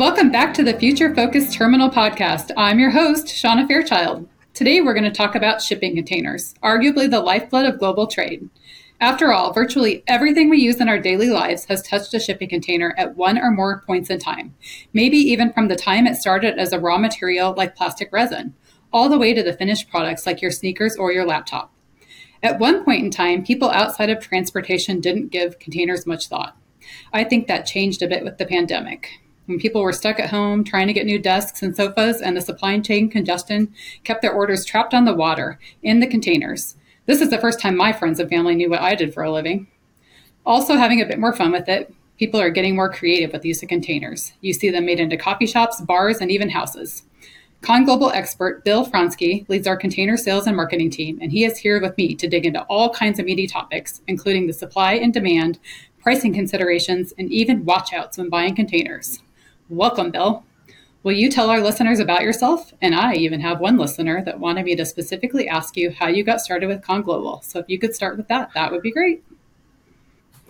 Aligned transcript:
Welcome 0.00 0.30
back 0.32 0.54
to 0.54 0.64
the 0.64 0.72
Future 0.72 1.14
Focused 1.14 1.52
Terminal 1.52 1.90
Podcast. 1.90 2.52
I'm 2.56 2.78
your 2.78 2.88
host, 2.88 3.26
Seana 3.26 3.68
Fairchild. 3.68 4.26
Today 4.54 4.80
we're 4.80 4.94
going 4.94 5.04
to 5.04 5.10
talk 5.10 5.34
about 5.34 5.60
shipping 5.60 5.94
containers, 5.94 6.54
arguably 6.62 7.10
the 7.10 7.20
lifeblood 7.20 7.66
of 7.66 7.78
global 7.78 8.06
trade. 8.06 8.48
After 8.98 9.30
all, 9.30 9.52
virtually 9.52 10.02
everything 10.06 10.48
we 10.48 10.56
use 10.56 10.80
in 10.80 10.88
our 10.88 10.98
daily 10.98 11.28
lives 11.28 11.66
has 11.66 11.82
touched 11.82 12.14
a 12.14 12.18
shipping 12.18 12.48
container 12.48 12.94
at 12.96 13.14
one 13.14 13.36
or 13.36 13.50
more 13.50 13.82
points 13.86 14.08
in 14.08 14.18
time, 14.18 14.54
maybe 14.94 15.18
even 15.18 15.52
from 15.52 15.68
the 15.68 15.76
time 15.76 16.06
it 16.06 16.16
started 16.16 16.58
as 16.58 16.72
a 16.72 16.80
raw 16.80 16.96
material 16.96 17.52
like 17.54 17.76
plastic 17.76 18.10
resin, 18.10 18.54
all 18.94 19.10
the 19.10 19.18
way 19.18 19.34
to 19.34 19.42
the 19.42 19.52
finished 19.52 19.90
products 19.90 20.24
like 20.24 20.40
your 20.40 20.50
sneakers 20.50 20.96
or 20.96 21.12
your 21.12 21.26
laptop. 21.26 21.74
At 22.42 22.58
one 22.58 22.86
point 22.86 23.04
in 23.04 23.10
time, 23.10 23.44
people 23.44 23.68
outside 23.68 24.08
of 24.08 24.20
transportation 24.20 25.02
didn't 25.02 25.28
give 25.28 25.58
containers 25.58 26.06
much 26.06 26.28
thought. 26.28 26.56
I 27.12 27.22
think 27.22 27.48
that 27.48 27.66
changed 27.66 28.00
a 28.00 28.08
bit 28.08 28.24
with 28.24 28.38
the 28.38 28.46
pandemic. 28.46 29.20
When 29.50 29.58
people 29.58 29.82
were 29.82 29.92
stuck 29.92 30.20
at 30.20 30.30
home 30.30 30.62
trying 30.62 30.86
to 30.86 30.92
get 30.92 31.06
new 31.06 31.18
desks 31.18 31.60
and 31.60 31.74
sofas, 31.74 32.22
and 32.22 32.36
the 32.36 32.40
supply 32.40 32.78
chain 32.78 33.10
congestion 33.10 33.74
kept 34.04 34.22
their 34.22 34.32
orders 34.32 34.64
trapped 34.64 34.94
on 34.94 35.06
the 35.06 35.12
water 35.12 35.58
in 35.82 35.98
the 35.98 36.06
containers. 36.06 36.76
This 37.06 37.20
is 37.20 37.30
the 37.30 37.38
first 37.38 37.58
time 37.58 37.76
my 37.76 37.92
friends 37.92 38.20
and 38.20 38.30
family 38.30 38.54
knew 38.54 38.70
what 38.70 38.80
I 38.80 38.94
did 38.94 39.12
for 39.12 39.24
a 39.24 39.32
living. 39.32 39.66
Also, 40.46 40.76
having 40.76 41.00
a 41.00 41.04
bit 41.04 41.18
more 41.18 41.32
fun 41.32 41.50
with 41.50 41.68
it, 41.68 41.92
people 42.16 42.40
are 42.40 42.50
getting 42.50 42.76
more 42.76 42.92
creative 42.92 43.32
with 43.32 43.42
the 43.42 43.48
use 43.48 43.60
of 43.60 43.68
containers. 43.68 44.34
You 44.40 44.52
see 44.52 44.70
them 44.70 44.86
made 44.86 45.00
into 45.00 45.16
coffee 45.16 45.46
shops, 45.46 45.80
bars, 45.80 46.18
and 46.18 46.30
even 46.30 46.50
houses. 46.50 47.02
Con 47.60 47.84
Global 47.84 48.12
expert 48.12 48.64
Bill 48.64 48.86
Franzke 48.86 49.48
leads 49.48 49.66
our 49.66 49.76
container 49.76 50.16
sales 50.16 50.46
and 50.46 50.54
marketing 50.54 50.90
team, 50.90 51.18
and 51.20 51.32
he 51.32 51.44
is 51.44 51.58
here 51.58 51.80
with 51.80 51.98
me 51.98 52.14
to 52.14 52.28
dig 52.28 52.46
into 52.46 52.62
all 52.66 52.94
kinds 52.94 53.18
of 53.18 53.26
meaty 53.26 53.48
topics, 53.48 54.00
including 54.06 54.46
the 54.46 54.52
supply 54.52 54.92
and 54.92 55.12
demand, 55.12 55.58
pricing 56.00 56.32
considerations, 56.32 57.12
and 57.18 57.32
even 57.32 57.64
watchouts 57.64 58.16
when 58.16 58.28
buying 58.28 58.54
containers. 58.54 59.20
Welcome, 59.70 60.10
Bill. 60.10 60.44
Will 61.04 61.12
you 61.12 61.30
tell 61.30 61.48
our 61.48 61.60
listeners 61.60 62.00
about 62.00 62.22
yourself? 62.22 62.74
And 62.82 62.92
I 62.92 63.14
even 63.14 63.40
have 63.40 63.60
one 63.60 63.78
listener 63.78 64.20
that 64.24 64.40
wanted 64.40 64.64
me 64.64 64.74
to 64.74 64.84
specifically 64.84 65.46
ask 65.46 65.76
you 65.76 65.92
how 65.92 66.08
you 66.08 66.24
got 66.24 66.40
started 66.40 66.66
with 66.66 66.82
Con 66.82 67.02
Global. 67.02 67.40
So 67.42 67.60
if 67.60 67.66
you 67.68 67.78
could 67.78 67.94
start 67.94 68.16
with 68.16 68.26
that, 68.26 68.50
that 68.54 68.72
would 68.72 68.82
be 68.82 68.90
great. 68.90 69.22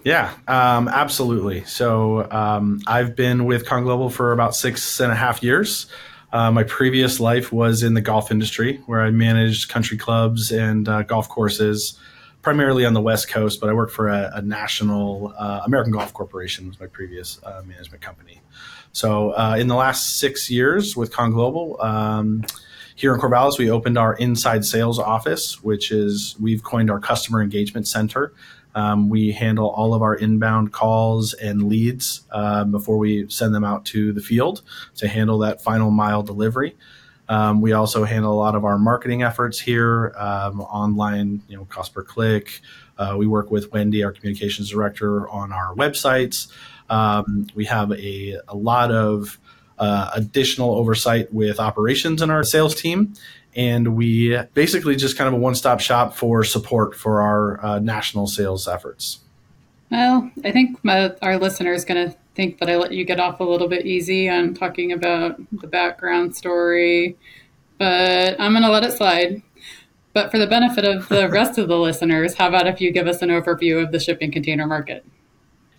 Yeah, 0.05 0.33
um, 0.49 0.89
absolutely. 0.89 1.65
So 1.65 2.27
um, 2.31 2.81
I've 2.87 3.15
been 3.15 3.45
with 3.45 3.67
Con 3.67 3.85
Global 3.85 4.09
for 4.09 4.33
about 4.33 4.57
six 4.57 4.99
and 5.01 5.13
a 5.13 5.15
half 5.15 5.43
years. 5.43 5.87
Uh, 6.33 6.51
my 6.51 6.63
previous 6.63 7.21
life 7.21 7.53
was 7.53 7.83
in 7.83 7.93
the 7.93 8.01
golf 8.01 8.31
industry, 8.31 8.81
where 8.87 9.03
I 9.03 9.11
managed 9.11 9.69
country 9.69 9.99
clubs 9.99 10.51
and 10.51 10.89
uh, 10.89 11.03
golf 11.03 11.29
courses, 11.29 11.99
primarily 12.41 12.87
on 12.87 12.95
the 12.95 13.03
West 13.03 13.29
Coast. 13.29 13.61
But 13.61 13.69
I 13.69 13.75
worked 13.75 13.93
for 13.93 14.09
a, 14.09 14.31
a 14.37 14.41
national 14.41 15.35
uh, 15.37 15.61
American 15.67 15.93
Golf 15.93 16.15
Corporation 16.15 16.69
was 16.69 16.81
my 16.81 16.87
previous 16.87 17.39
uh, 17.45 17.63
management 17.67 18.01
company. 18.01 18.41
So 18.93 19.31
uh, 19.31 19.57
in 19.59 19.69
the 19.69 19.77
last 19.77 20.19
six 20.19 20.51
years 20.51 20.97
with 20.97 21.13
Con 21.13 21.31
Global, 21.31 21.81
um, 21.81 22.45
here 22.97 23.15
in 23.15 23.21
Corvallis, 23.21 23.59
we 23.59 23.71
opened 23.71 23.97
our 23.97 24.15
inside 24.15 24.65
sales 24.65 24.99
office, 24.99 25.63
which 25.63 25.91
is 25.91 26.37
we've 26.41 26.63
coined 26.63 26.91
our 26.91 27.01
customer 27.01 27.41
engagement 27.43 27.89
center. 27.89 28.35
Um, 28.75 29.09
we 29.09 29.33
handle 29.33 29.69
all 29.71 29.95
of 29.95 30.03
our 30.03 30.15
inbound 30.15 30.73
calls 30.73 31.33
and 31.35 31.65
leads 31.65 32.23
uh, 32.31 32.65
before 32.65 32.99
we 32.99 33.29
send 33.29 33.55
them 33.55 33.65
out 33.65 33.85
to 33.87 34.13
the 34.13 34.21
field 34.21 34.63
to 34.97 35.09
handle 35.09 35.39
that 35.39 35.63
final 35.63 35.91
mile 35.91 36.23
delivery. 36.23 36.77
Um, 37.29 37.61
we 37.61 37.73
also 37.73 38.05
handle 38.05 38.33
a 38.33 38.35
lot 38.35 38.57
of 38.57 38.65
our 38.65 38.77
marketing 38.77 39.23
efforts 39.23 39.61
here, 39.61 40.13
um, 40.17 40.61
online, 40.61 41.43
you 41.49 41.57
know, 41.57 41.65
cost 41.67 41.95
per 41.95 42.03
click. 42.03 42.61
Uh, 42.99 43.15
we 43.17 43.27
work 43.27 43.51
with 43.51 43.73
Wendy, 43.73 44.03
our 44.05 44.13
communications 44.13 44.69
director, 44.71 45.29
on 45.31 45.53
our 45.53 45.75
websites. 45.75 46.53
Um, 46.91 47.47
we 47.55 47.65
have 47.65 47.93
a, 47.93 48.39
a 48.49 48.57
lot 48.57 48.91
of 48.91 49.39
uh, 49.79 50.11
additional 50.15 50.75
oversight 50.75 51.33
with 51.33 51.59
operations 51.59 52.21
in 52.21 52.31
our 52.31 52.45
sales 52.45 52.75
team. 52.75 53.15
And 53.57 53.97
we 53.97 54.39
basically 54.55 54.95
just 54.95 55.17
kind 55.17 55.27
of 55.27 55.35
a 55.35 55.39
one 55.39 55.55
stop 55.55 55.81
shop 55.81 56.15
for 56.15 56.45
support 56.45 56.95
for 56.95 57.23
our 57.23 57.65
uh, 57.65 57.79
national 57.79 58.27
sales 58.27 58.69
efforts. 58.69 59.21
Well, 59.91 60.31
I 60.45 60.53
think 60.53 60.85
my, 60.85 61.13
our 61.23 61.39
listener 61.39 61.73
is 61.73 61.85
going 61.85 62.11
to 62.11 62.17
think 62.35 62.59
that 62.59 62.71
I 62.71 62.77
let 62.77 62.93
you 62.93 63.05
get 63.05 63.19
off 63.19 63.41
a 63.41 63.45
little 63.45 63.67
bit 63.67 63.87
easy 63.87 64.29
on 64.29 64.55
talking 64.55 64.93
about 64.93 65.41
the 65.51 65.67
background 65.67 66.37
story, 66.37 67.17
but 67.79 68.41
I'm 68.41 68.53
going 68.53 68.63
to 68.63 68.71
let 68.71 68.85
it 68.85 68.93
slide. 68.93 69.43
But 70.13 70.31
for 70.31 70.39
the 70.39 70.47
benefit 70.47 70.85
of 70.85 71.09
the 71.09 71.29
rest 71.29 71.59
of 71.59 71.69
the 71.69 71.79
listeners, 71.79 72.35
how 72.35 72.49
about 72.49 72.67
if 72.67 72.81
you 72.81 72.93
give 72.93 73.07
us 73.07 73.23
an 73.23 73.31
overview 73.31 73.83
of 73.83 73.91
the 73.91 73.99
shipping 73.99 74.31
container 74.31 74.67
market? 74.67 75.05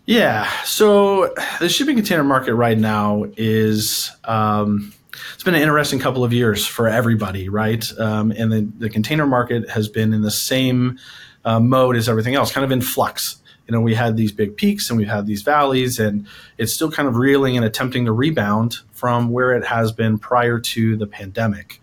Yeah. 0.05 0.49
So 0.63 1.33
the 1.59 1.69
shipping 1.69 1.95
container 1.95 2.23
market 2.23 2.55
right 2.55 2.77
now 2.77 3.25
is. 3.37 4.11
Um, 4.23 4.93
it's 5.33 5.43
been 5.43 5.55
an 5.55 5.61
interesting 5.61 5.99
couple 5.99 6.23
of 6.23 6.33
years 6.33 6.65
for 6.65 6.87
everybody, 6.87 7.49
right? 7.49 7.85
Um, 7.99 8.31
and 8.31 8.51
the, 8.51 8.61
the, 8.77 8.89
container 8.89 9.27
market 9.27 9.69
has 9.69 9.87
been 9.87 10.13
in 10.13 10.21
the 10.21 10.31
same 10.31 10.99
uh, 11.45 11.59
mode 11.59 11.95
as 11.95 12.07
everything 12.07 12.35
else, 12.35 12.51
kind 12.51 12.63
of 12.63 12.71
in 12.71 12.81
flux. 12.81 13.37
You 13.67 13.73
know, 13.73 13.81
we 13.81 13.93
had 13.93 14.17
these 14.17 14.31
big 14.31 14.55
peaks 14.55 14.89
and 14.89 14.97
we've 14.97 15.07
had 15.07 15.25
these 15.25 15.41
valleys, 15.41 15.99
and 15.99 16.27
it's 16.57 16.73
still 16.73 16.91
kind 16.91 17.07
of 17.07 17.15
reeling 17.15 17.55
and 17.55 17.65
attempting 17.65 18.05
to 18.05 18.11
rebound 18.11 18.77
from 18.91 19.29
where 19.29 19.53
it 19.53 19.65
has 19.65 19.91
been 19.91 20.17
prior 20.17 20.59
to 20.59 20.95
the 20.95 21.07
pandemic. 21.07 21.79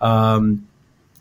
Um, 0.00 0.66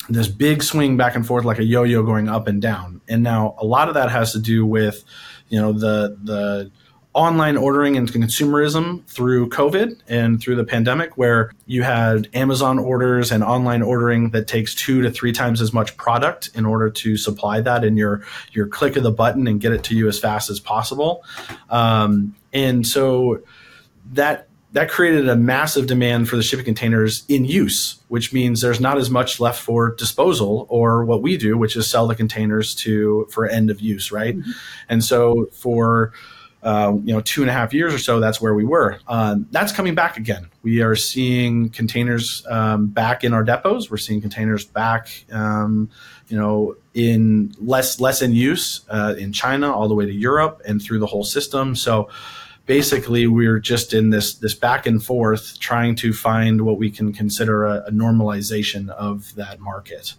this 0.09 0.27
big 0.27 0.63
swing 0.63 0.97
back 0.97 1.15
and 1.15 1.25
forth 1.25 1.43
like 1.43 1.59
a 1.59 1.63
yo-yo 1.63 2.03
going 2.03 2.29
up 2.29 2.47
and 2.47 2.61
down. 2.61 3.01
And 3.07 3.23
now 3.23 3.55
a 3.57 3.65
lot 3.65 3.89
of 3.89 3.93
that 3.95 4.09
has 4.09 4.31
to 4.33 4.39
do 4.39 4.65
with 4.65 5.03
you 5.49 5.59
know 5.59 5.73
the 5.73 6.17
the 6.23 6.71
online 7.13 7.57
ordering 7.57 7.97
and 7.97 8.07
consumerism 8.11 9.03
through 9.07 9.49
COVID 9.49 9.99
and 10.07 10.39
through 10.39 10.55
the 10.55 10.63
pandemic, 10.63 11.17
where 11.17 11.51
you 11.65 11.81
had 11.81 12.29
Amazon 12.35 12.77
orders 12.77 13.31
and 13.31 13.43
online 13.43 13.81
ordering 13.81 14.29
that 14.29 14.47
takes 14.47 14.75
two 14.75 15.01
to 15.01 15.09
three 15.09 15.31
times 15.31 15.59
as 15.59 15.73
much 15.73 15.97
product 15.97 16.51
in 16.53 16.63
order 16.63 16.91
to 16.91 17.17
supply 17.17 17.59
that 17.59 17.83
in 17.83 17.97
your 17.97 18.21
your 18.51 18.67
click 18.67 18.95
of 18.95 19.03
the 19.03 19.11
button 19.11 19.47
and 19.47 19.59
get 19.59 19.71
it 19.71 19.83
to 19.83 19.95
you 19.95 20.07
as 20.07 20.19
fast 20.19 20.51
as 20.51 20.59
possible. 20.59 21.23
Um, 21.71 22.35
and 22.53 22.85
so 22.85 23.41
that 24.13 24.46
that 24.77 24.91
created 24.91 25.27
a 25.27 25.35
massive 25.35 25.87
demand 25.87 26.29
for 26.29 26.35
the 26.35 26.43
shipping 26.43 26.63
containers 26.63 27.23
in 27.27 27.45
use, 27.45 27.99
which 28.09 28.31
means 28.31 28.61
there's 28.61 28.79
not 28.79 28.99
as 28.99 29.09
much 29.09 29.39
left 29.39 29.59
for 29.59 29.95
disposal 29.95 30.67
or 30.69 31.03
what 31.03 31.23
we 31.23 31.35
do, 31.35 31.57
which 31.57 31.75
is 31.75 31.89
sell 31.89 32.05
the 32.05 32.13
containers 32.13 32.75
to 32.75 33.27
for 33.31 33.47
end 33.47 33.71
of 33.71 33.81
use, 33.81 34.11
right? 34.11 34.37
Mm-hmm. 34.37 34.51
And 34.87 35.03
so 35.03 35.47
for 35.51 36.13
uh, 36.61 36.93
you 37.03 37.11
know 37.11 37.21
two 37.21 37.41
and 37.41 37.49
a 37.49 37.53
half 37.53 37.73
years 37.73 37.91
or 37.91 37.97
so, 37.97 38.19
that's 38.19 38.39
where 38.39 38.53
we 38.53 38.65
were. 38.65 38.99
Um, 39.07 39.47
that's 39.49 39.71
coming 39.71 39.95
back 39.95 40.15
again. 40.15 40.47
We 40.61 40.83
are 40.83 40.95
seeing 40.95 41.69
containers 41.69 42.45
um, 42.47 42.85
back 42.85 43.23
in 43.23 43.33
our 43.33 43.43
depots. 43.43 43.89
We're 43.89 43.97
seeing 43.97 44.21
containers 44.21 44.63
back, 44.63 45.25
um, 45.31 45.89
you 46.27 46.37
know, 46.37 46.75
in 46.93 47.51
less 47.59 47.99
less 47.99 48.21
in 48.21 48.31
use 48.35 48.81
uh, 48.89 49.15
in 49.17 49.33
China, 49.33 49.73
all 49.73 49.87
the 49.87 49.95
way 49.95 50.05
to 50.05 50.13
Europe, 50.13 50.61
and 50.67 50.79
through 50.79 50.99
the 50.99 51.07
whole 51.07 51.23
system. 51.23 51.75
So 51.75 52.09
basically 52.67 53.25
we're 53.25 53.59
just 53.59 53.93
in 53.93 54.11
this 54.11 54.35
this 54.35 54.53
back 54.53 54.85
and 54.85 55.03
forth 55.03 55.57
trying 55.59 55.95
to 55.95 56.13
find 56.13 56.61
what 56.61 56.77
we 56.77 56.91
can 56.91 57.11
consider 57.11 57.65
a, 57.65 57.85
a 57.87 57.91
normalization 57.91 58.89
of 58.89 59.33
that 59.35 59.59
market. 59.59 60.13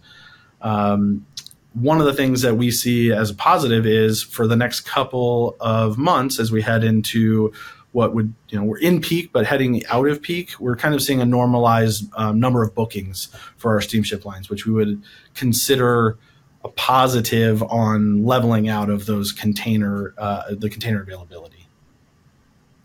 Um, 0.61 1.25
one 1.73 1.99
of 1.99 2.05
the 2.05 2.13
things 2.13 2.41
that 2.41 2.55
we 2.55 2.71
see 2.71 3.13
as 3.13 3.29
a 3.29 3.35
positive 3.35 3.85
is 3.85 4.21
for 4.21 4.47
the 4.47 4.57
next 4.57 4.81
couple 4.81 5.55
of 5.61 5.97
months 5.97 6.39
as 6.39 6.51
we 6.51 6.61
head 6.61 6.83
into 6.83 7.53
what 7.91 8.13
would 8.13 8.33
you 8.49 8.57
know 8.57 8.65
we're 8.65 8.79
in 8.79 9.01
peak 9.01 9.31
but 9.31 9.45
heading 9.45 9.85
out 9.87 10.07
of 10.07 10.21
peak 10.21 10.51
we're 10.59 10.75
kind 10.75 10.93
of 10.93 11.01
seeing 11.01 11.21
a 11.21 11.25
normalized 11.25 12.07
um, 12.15 12.39
number 12.39 12.61
of 12.61 12.73
bookings 12.75 13.29
for 13.57 13.71
our 13.71 13.81
steamship 13.81 14.25
lines 14.25 14.49
which 14.49 14.65
we 14.65 14.71
would 14.71 15.01
consider 15.33 16.17
a 16.63 16.69
positive 16.69 17.63
on 17.63 18.23
leveling 18.25 18.67
out 18.67 18.89
of 18.89 19.05
those 19.05 19.31
container 19.31 20.13
uh, 20.17 20.43
the 20.51 20.69
container 20.69 21.01
availability 21.01 21.58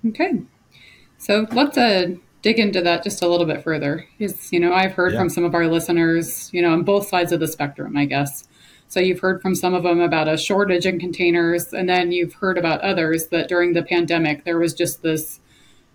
Okay. 0.06 0.42
So 1.18 1.46
let's 1.52 1.78
uh, 1.78 2.14
dig 2.42 2.58
into 2.58 2.82
that 2.82 3.02
just 3.02 3.22
a 3.22 3.28
little 3.28 3.46
bit 3.46 3.62
further. 3.62 4.06
Is 4.18 4.52
you 4.52 4.60
know 4.60 4.74
I've 4.74 4.92
heard 4.92 5.12
yeah. 5.12 5.18
from 5.18 5.28
some 5.30 5.44
of 5.44 5.54
our 5.54 5.66
listeners, 5.66 6.50
you 6.52 6.60
know, 6.60 6.72
on 6.72 6.82
both 6.82 7.08
sides 7.08 7.32
of 7.32 7.40
the 7.40 7.48
spectrum, 7.48 7.96
I 7.96 8.04
guess. 8.04 8.44
So 8.88 9.00
you've 9.00 9.20
heard 9.20 9.40
from 9.40 9.54
some 9.54 9.74
of 9.74 9.82
them 9.82 10.00
about 10.00 10.28
a 10.28 10.36
shortage 10.36 10.86
in 10.86 11.00
containers, 11.00 11.72
and 11.72 11.88
then 11.88 12.12
you've 12.12 12.34
heard 12.34 12.58
about 12.58 12.82
others 12.82 13.28
that 13.28 13.48
during 13.48 13.72
the 13.72 13.82
pandemic 13.82 14.44
there 14.44 14.58
was 14.58 14.74
just 14.74 15.02
this, 15.02 15.40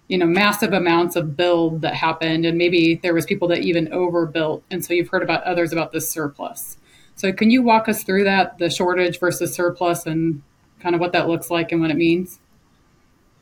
you 0.07 0.17
know, 0.17 0.25
massive 0.25 0.73
amounts 0.73 1.15
of 1.15 1.37
build 1.37 1.81
that 1.81 1.93
happened, 1.93 2.45
and 2.45 2.57
maybe 2.57 2.95
there 2.95 3.13
was 3.13 3.25
people 3.25 3.47
that 3.49 3.59
even 3.59 3.93
overbuilt, 3.93 4.63
and 4.71 4.83
so 4.83 4.93
you've 4.93 5.09
heard 5.09 5.23
about 5.23 5.43
others 5.43 5.71
about 5.71 5.91
this 5.91 6.09
surplus. 6.09 6.77
So 7.15 7.31
can 7.31 7.51
you 7.51 7.61
walk 7.61 7.87
us 7.87 8.03
through 8.03 8.23
that, 8.23 8.57
the 8.57 8.69
shortage 8.69 9.19
versus 9.19 9.53
surplus, 9.53 10.05
and 10.05 10.41
kind 10.79 10.95
of 10.95 10.99
what 10.99 11.13
that 11.13 11.27
looks 11.27 11.51
like 11.51 11.71
and 11.71 11.79
what 11.79 11.91
it 11.91 11.97
means? 11.97 12.38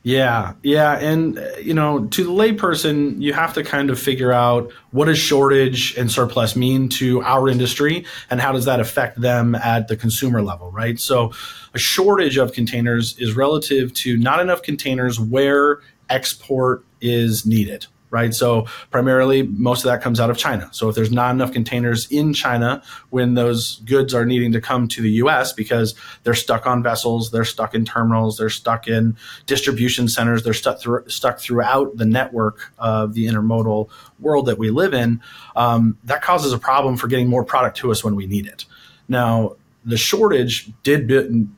Yeah, 0.07 0.54
yeah, 0.63 0.98
and 1.00 1.38
uh, 1.38 1.57
you 1.62 1.74
know, 1.74 2.06
to 2.06 2.24
the 2.24 2.30
layperson, 2.30 3.21
you 3.21 3.33
have 3.33 3.54
to 3.56 3.63
kind 3.63 3.89
of 3.89 4.00
figure 4.00 4.31
out 4.31 4.71
what 4.92 5.07
does 5.07 5.18
shortage 5.18 5.98
and 5.98 6.09
surplus 6.09 6.56
mean 6.56 6.88
to 6.92 7.21
our 7.24 7.50
industry, 7.50 8.06
and 8.30 8.39
how 8.39 8.54
does 8.54 8.63
that 8.63 8.80
affect 8.80 9.19
them 9.19 9.54
at 9.54 9.89
the 9.89 9.98
consumer 9.98 10.42
level, 10.42 10.71
right? 10.71 10.98
So, 10.98 11.33
a 11.74 11.77
shortage 11.77 12.38
of 12.38 12.54
containers 12.54 13.19
is 13.19 13.36
relative 13.36 13.94
to 13.95 14.15
not 14.15 14.39
enough 14.39 14.62
containers 14.62 15.19
where 15.19 15.81
export 16.10 16.86
is 17.01 17.45
needed 17.45 17.88
right? 18.09 18.33
So 18.33 18.65
primarily, 18.89 19.44
most 19.44 19.83
of 19.83 19.92
that 19.92 20.01
comes 20.01 20.19
out 20.19 20.30
of 20.30 20.38
China. 20.38 20.69
So 20.71 20.89
if 20.89 20.95
there's 20.95 21.12
not 21.12 21.31
enough 21.31 21.51
containers 21.51 22.09
in 22.09 22.33
China 22.33 22.81
when 23.09 23.33
those 23.33 23.77
goods 23.86 24.13
are 24.13 24.25
needing 24.25 24.51
to 24.54 24.62
come 24.62 24.88
to 24.89 25.01
the 25.01 25.12
U.S. 25.12 25.51
because 25.54 25.95
they're 26.24 26.33
stuck 26.33 26.65
on 26.65 26.81
vessels, 26.81 27.31
they're 27.31 27.45
stuck 27.45 27.75
in 27.75 27.86
terminals, 27.86 28.38
they're 28.38 28.50
stuck 28.50 28.88
in 28.88 29.18
distribution 29.45 30.07
centers, 30.07 30.44
they're 30.44 30.54
stuck 30.54 30.80
through, 30.80 31.07
stuck 31.09 31.39
throughout 31.39 31.98
the 31.98 32.06
network 32.06 32.71
of 32.77 33.13
the 33.13 33.27
intermodal 33.27 33.89
world 34.19 34.45
that 34.45 34.57
we 34.57 34.69
live 34.69 34.94
in, 34.94 35.21
um, 35.56 35.98
that 36.03 36.21
causes 36.21 36.53
a 36.53 36.57
problem 36.57 36.98
for 36.98 37.07
getting 37.07 37.27
more 37.27 37.44
product 37.44 37.77
to 37.77 37.92
us 37.92 38.03
when 38.03 38.15
we 38.15 38.25
need 38.25 38.48
it. 38.48 38.65
Now, 39.10 39.56
the 39.86 39.98
shortage 39.98 40.69
did 40.83 41.07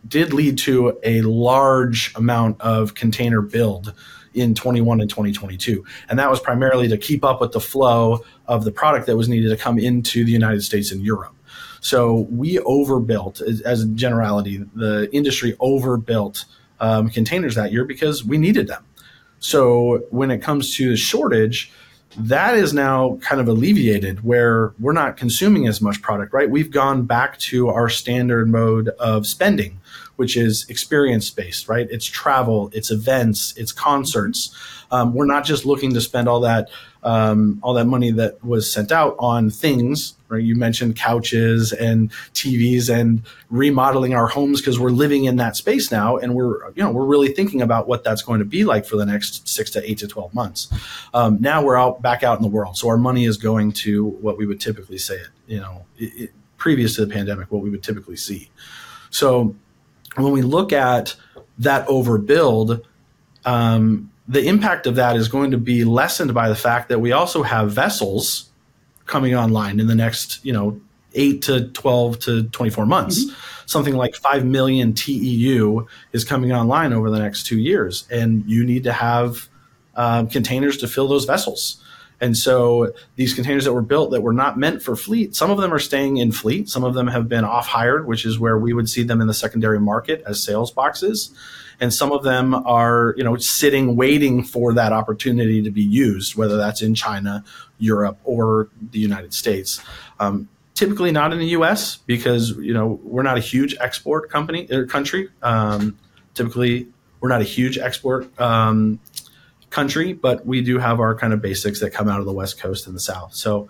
did 0.07 0.34
lead 0.34 0.57
to 0.60 1.00
a 1.04 1.22
large 1.22 2.13
amount 2.16 2.62
of 2.62 2.94
container 2.94 3.42
build 3.42 3.94
in 4.34 4.56
21 4.56 5.02
and 5.02 5.10
2022. 5.10 5.84
And 6.10 6.20
that 6.20 6.30
was 6.30 6.40
primarily 6.40 6.88
to 6.88 6.98
keep 6.98 7.24
up 7.24 7.42
with 7.42 7.52
the 7.52 7.60
flow 7.60 8.24
of 8.48 8.64
the 8.64 8.72
product 8.72 9.06
that 9.08 9.18
was 9.18 9.30
needed 9.30 9.50
to 9.50 9.58
come 9.58 9.80
into 9.80 10.24
the 10.24 10.31
United 10.31 10.64
States 10.64 10.92
and 10.92 11.02
Europe. 11.02 11.36
So 11.81 12.28
we 12.30 12.60
overbuilt, 12.60 13.42
as 13.42 13.84
a 13.84 13.88
generality, 13.88 14.64
the 14.76 15.10
industry 15.14 15.56
overbuilt 15.60 16.46
um, 16.80 17.10
containers 17.10 17.56
that 17.56 17.72
year 17.72 17.86
because 17.86 18.24
we 18.24 18.38
needed 18.38 18.68
them. 18.68 18.84
So 19.40 20.04
when 20.10 20.31
it 20.31 20.40
comes 20.40 20.76
to 20.76 20.90
the 20.90 20.98
shortage, 20.98 21.72
that 22.18 22.56
is 22.56 22.74
now 22.74 23.18
kind 23.22 23.40
of 23.40 23.48
alleviated 23.48 24.24
where 24.24 24.74
we're 24.80 24.94
not 24.94 25.16
consuming 25.16 25.68
as 25.68 25.80
much 25.80 26.02
product, 26.02 26.34
right? 26.34 26.50
We've 26.50 26.72
gone 26.72 27.06
back 27.06 27.38
to 27.40 27.70
our 27.70 27.88
standard 27.88 28.50
mode 28.50 28.90
of 29.00 29.28
spending 29.28 29.80
which 30.19 30.36
is 30.36 30.66
experience 30.68 31.30
based, 31.30 31.69
right? 31.69 31.88
It's 31.89 32.06
travel, 32.06 32.69
it's 32.74 32.92
events, 32.92 33.54
it's 33.56 33.71
concerts. 33.71 34.54
Um, 34.92 35.13
we're 35.13 35.25
not 35.25 35.45
just 35.45 35.66
looking 35.66 35.94
to 35.94 36.01
spend 36.01 36.27
all 36.27 36.42
that 36.42 36.69
um, 37.04 37.62
all 37.63 37.74
that 37.75 37.86
money 37.86 38.12
that 38.12 38.44
was 38.44 38.69
sent 38.69 38.92
out 38.92 39.16
on 39.18 39.50
things. 39.50 40.16
Right? 40.27 40.44
You 40.44 40.57
mentioned 40.57 40.98
couches 40.98 41.71
and 41.71 42.12
TVs 42.33 42.94
and 42.94 43.24
remodeling 43.50 44.13
our 44.13 44.27
homes 44.27 44.60
because 44.60 44.77
we're 44.77 44.89
living 44.89 45.24
in 45.24 45.38
that 45.38 45.56
space 45.56 45.89
now, 45.89 46.18
and 46.18 46.36
we're 46.36 46.69
you 46.71 46.83
know 46.83 46.92
we're 46.92 47.06
really 47.06 47.33
thinking 47.33 47.62
about 47.62 47.88
what 47.88 48.04
that's 48.04 48.21
going 48.21 48.39
to 48.39 48.45
be 48.45 48.66
like 48.66 48.86
for 48.86 48.98
the 48.98 49.06
next 49.06 49.48
six 49.48 49.71
to 49.71 49.89
eight 49.89 50.00
to 50.00 50.07
twelve 50.07 50.33
months. 50.33 50.68
Um, 51.13 51.38
now 51.39 51.63
we're 51.63 51.77
out 51.77 52.01
back 52.01 52.24
out 52.24 52.38
in 52.38 52.44
the 52.44 52.50
world, 52.50 52.75
so 52.75 52.89
our 52.89 52.98
money 52.98 53.24
is 53.24 53.38
going 53.38 53.71
to 53.83 54.06
what 54.06 54.38
we 54.38 54.45
would 54.45 54.60
typically 54.60 54.98
say 54.98 55.16
it. 55.16 55.30
You 55.48 55.62
know, 55.62 55.86
it, 55.98 56.24
it, 56.24 56.31
previous 56.57 56.95
to 56.95 57.06
the 57.06 57.13
pandemic, 57.13 57.50
what 57.54 57.62
we 57.62 57.69
would 57.69 57.83
typically 57.83 58.18
see. 58.18 58.50
So 59.12 59.56
when 60.24 60.33
we 60.33 60.42
look 60.42 60.74
at 60.74 61.16
that 61.60 61.88
overbuild, 61.88 62.83
um, 63.45 64.12
the 64.27 64.45
impact 64.45 64.86
of 64.86 64.95
that 64.95 65.16
is 65.16 65.27
going 65.27 65.51
to 65.51 65.57
be 65.57 65.83
lessened 65.83 66.33
by 66.33 66.50
the 66.50 66.56
fact 66.56 66.89
that 66.89 67.00
we 67.00 67.12
also 67.12 67.44
have 67.44 67.71
vessels 67.71 68.50
coming 69.06 69.36
online 69.36 69.80
in 69.80 69.88
the 69.88 69.95
next, 69.95 70.44
you 70.45 70.54
know, 70.54 70.80
eight 71.13 71.42
to 71.42 71.68
12 71.69 72.19
to 72.19 72.44
24 72.44 72.86
months. 72.86 73.25
Mm-hmm. 73.25 73.66
Something 73.66 73.95
like 73.95 74.16
5 74.16 74.45
million 74.45 74.94
TEU 74.94 75.88
is 76.12 76.24
coming 76.24 76.51
online 76.51 76.94
over 76.94 77.10
the 77.10 77.19
next 77.19 77.45
two 77.45 77.57
years. 77.57 78.07
And 78.12 78.44
you 78.48 78.63
need 78.63 78.83
to 78.83 78.94
have 78.94 79.48
um, 79.95 80.27
containers 80.27 80.77
to 80.77 80.88
fill 80.88 81.07
those 81.07 81.25
vessels. 81.25 81.83
And 82.21 82.38
so 82.38 82.92
these 83.16 83.33
containers 83.33 83.66
that 83.66 83.74
were 83.74 83.81
built 83.81 84.12
that 84.12 84.21
were 84.21 84.33
not 84.33 84.57
meant 84.57 84.81
for 84.81 84.95
fleet, 84.95 85.36
some 85.36 85.51
of 85.51 85.57
them 85.57 85.74
are 85.74 85.80
staying 85.80 86.18
in 86.18 86.31
fleet. 86.31 86.69
Some 86.69 86.83
of 86.83 86.94
them 86.94 87.07
have 87.07 87.30
been 87.30 87.45
off 87.45 87.68
hired, 87.68 88.07
which 88.07 88.25
is 88.25 88.38
where 88.38 88.57
we 88.57 88.74
would 88.74 88.89
see 88.89 89.04
them 89.04 89.21
in 89.21 89.27
the 89.27 89.33
secondary 89.33 89.80
market 89.80 90.24
as 90.25 90.44
sales 90.44 90.71
boxes. 90.71 91.31
And 91.80 91.94
some 91.94 92.12
of 92.12 92.24
them 92.24 92.54
are, 92.54 93.13
you 93.18 93.24
know, 93.24 93.38
sitting 93.38 93.95
waiting 93.95 94.44
for 94.44 94.74
that 94.74 94.92
opportunity 94.92 95.62
to 95.62 95.71
be 95.71 95.81
used, 95.81 96.36
whether 96.36 96.57
that's 96.57 96.81
in 96.81 96.94
China, 96.94 97.44
Europe, 97.77 98.19
or 98.25 98.68
the 98.92 99.00
United 99.00 99.33
States. 99.33 99.81
Um, 100.19 100.50
typically 100.80 101.12
not 101.12 101.33
in 101.33 101.39
the 101.39 101.48
U.S. 101.48 101.98
because 102.06 102.51
you 102.51 102.74
know 102.74 103.00
we're 103.04 103.24
not 103.24 103.38
a 103.38 103.42
huge 103.42 103.75
export 103.81 104.30
company 104.30 104.66
or 104.71 104.86
country. 104.86 105.30
Um, 105.42 105.98
typically, 106.33 106.88
we're 107.19 107.27
not 107.27 107.42
a 107.42 107.45
huge 107.45 107.77
export 107.77 108.27
um, 108.39 109.00
country, 109.69 110.13
but 110.13 110.45
we 110.45 110.62
do 110.62 110.77
have 110.80 111.00
our 111.00 111.16
kind 111.16 111.33
of 111.33 111.42
basics 111.42 111.80
that 111.80 111.92
come 111.92 112.10
out 112.10 112.19
of 112.19 112.25
the 112.25 112.33
West 112.33 112.60
Coast 112.60 112.88
and 112.88 112.95
the 112.95 113.00
South. 113.00 113.33
So 113.33 113.69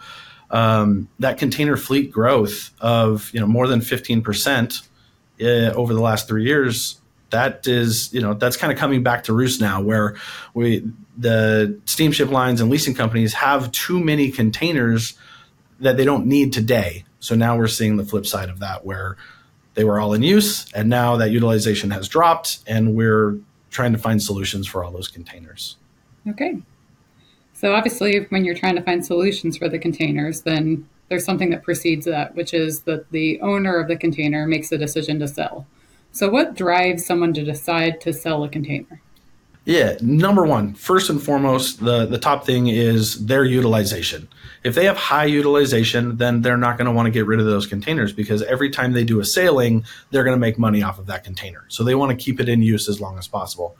um, 0.50 1.10
that 1.20 1.38
container 1.38 1.78
fleet 1.78 2.12
growth 2.12 2.72
of 2.80 3.30
you 3.34 3.40
know 3.40 3.48
more 3.48 3.68
than 3.68 3.82
fifteen 3.82 4.22
percent 4.22 4.82
uh, 5.42 5.72
over 5.74 5.94
the 5.94 6.02
last 6.02 6.28
three 6.28 6.44
years, 6.44 7.00
that 7.30 7.68
is 7.68 8.14
you 8.14 8.22
know 8.22 8.34
that's 8.34 8.58
kind 8.58 8.74
of 8.74 8.80
coming 8.80 9.04
back 9.04 9.24
to 9.26 9.34
roost 9.34 9.62
now, 9.62 9.82
where 9.82 10.16
we 10.54 10.84
the 11.18 11.80
steamship 11.86 12.30
lines 12.30 12.62
and 12.62 12.70
leasing 12.70 12.96
companies 12.96 13.34
have 13.34 13.72
too 13.72 14.00
many 14.00 14.32
containers 14.32 15.18
that 15.80 15.98
they 15.98 16.06
don't 16.06 16.26
need 16.26 16.54
today. 16.54 17.06
So 17.20 17.36
now 17.36 17.58
we're 17.58 17.68
seeing 17.68 17.98
the 17.98 18.06
flip 18.06 18.26
side 18.26 18.50
of 18.50 18.60
that, 18.60 18.86
where 18.86 19.18
they 19.74 19.84
were 19.84 20.00
all 20.00 20.14
in 20.14 20.24
use, 20.24 20.72
and 20.74 20.90
now 20.90 21.18
that 21.18 21.32
utilization 21.32 21.92
has 21.92 22.08
dropped, 22.08 22.60
and 22.66 22.96
we're 22.96 23.38
trying 23.70 23.92
to 23.92 24.00
find 24.00 24.22
solutions 24.22 24.68
for 24.68 24.84
all 24.84 24.92
those 24.92 25.08
containers. 25.08 25.78
Okay. 26.28 26.58
So 27.54 27.74
obviously, 27.74 28.26
when 28.30 28.46
you're 28.46 28.56
trying 28.56 28.76
to 28.76 28.82
find 28.82 29.06
solutions 29.06 29.58
for 29.58 29.68
the 29.68 29.80
containers, 29.80 30.42
then 30.42 30.88
there's 31.10 31.26
something 31.26 31.50
that 31.50 31.64
precedes 31.64 32.06
that, 32.06 32.36
which 32.36 32.54
is 32.54 32.82
that 32.82 33.12
the 33.12 33.42
owner 33.42 33.78
of 33.78 33.88
the 33.88 33.98
container 33.98 34.48
makes 34.48 34.72
a 34.72 34.78
decision 34.78 35.20
to 35.20 35.28
sell. 35.28 35.68
So, 36.12 36.30
what 36.30 36.56
drives 36.56 37.06
someone 37.06 37.34
to 37.34 37.44
decide 37.44 38.00
to 38.02 38.14
sell 38.14 38.44
a 38.44 38.50
container? 38.50 39.02
Yeah, 39.66 39.98
number 40.02 40.46
one, 40.46 40.74
first 40.74 41.10
and 41.10 41.22
foremost, 41.22 41.84
the, 41.84 42.06
the 42.06 42.18
top 42.18 42.46
thing 42.46 42.68
is 42.68 43.26
their 43.26 43.44
utilization. 43.44 44.28
If 44.64 44.74
they 44.74 44.86
have 44.86 44.98
high 44.98 45.26
utilization, 45.26 46.18
then 46.18 46.42
they're 46.42 46.58
not 46.58 46.78
going 46.78 46.88
to 46.88 46.92
want 46.92 47.06
to 47.06 47.12
get 47.12 47.28
rid 47.28 47.40
of 47.40 47.46
those 47.46 47.68
containers 47.68 48.12
because 48.12 48.42
every 48.44 48.70
time 48.72 48.94
they 48.94 49.04
do 49.04 49.20
a 49.20 49.26
sailing, 49.26 49.86
they're 50.10 50.24
going 50.24 50.36
to 50.36 50.40
make 50.40 50.58
money 50.58 50.82
off 50.82 50.98
of 50.98 51.06
that 51.08 51.24
container. 51.24 51.66
So 51.68 51.84
they 51.84 51.94
want 51.94 52.10
to 52.10 52.24
keep 52.24 52.40
it 52.40 52.50
in 52.50 52.64
use 52.64 52.90
as 52.90 53.00
long 53.00 53.20
as 53.20 53.28
possible. 53.28 53.78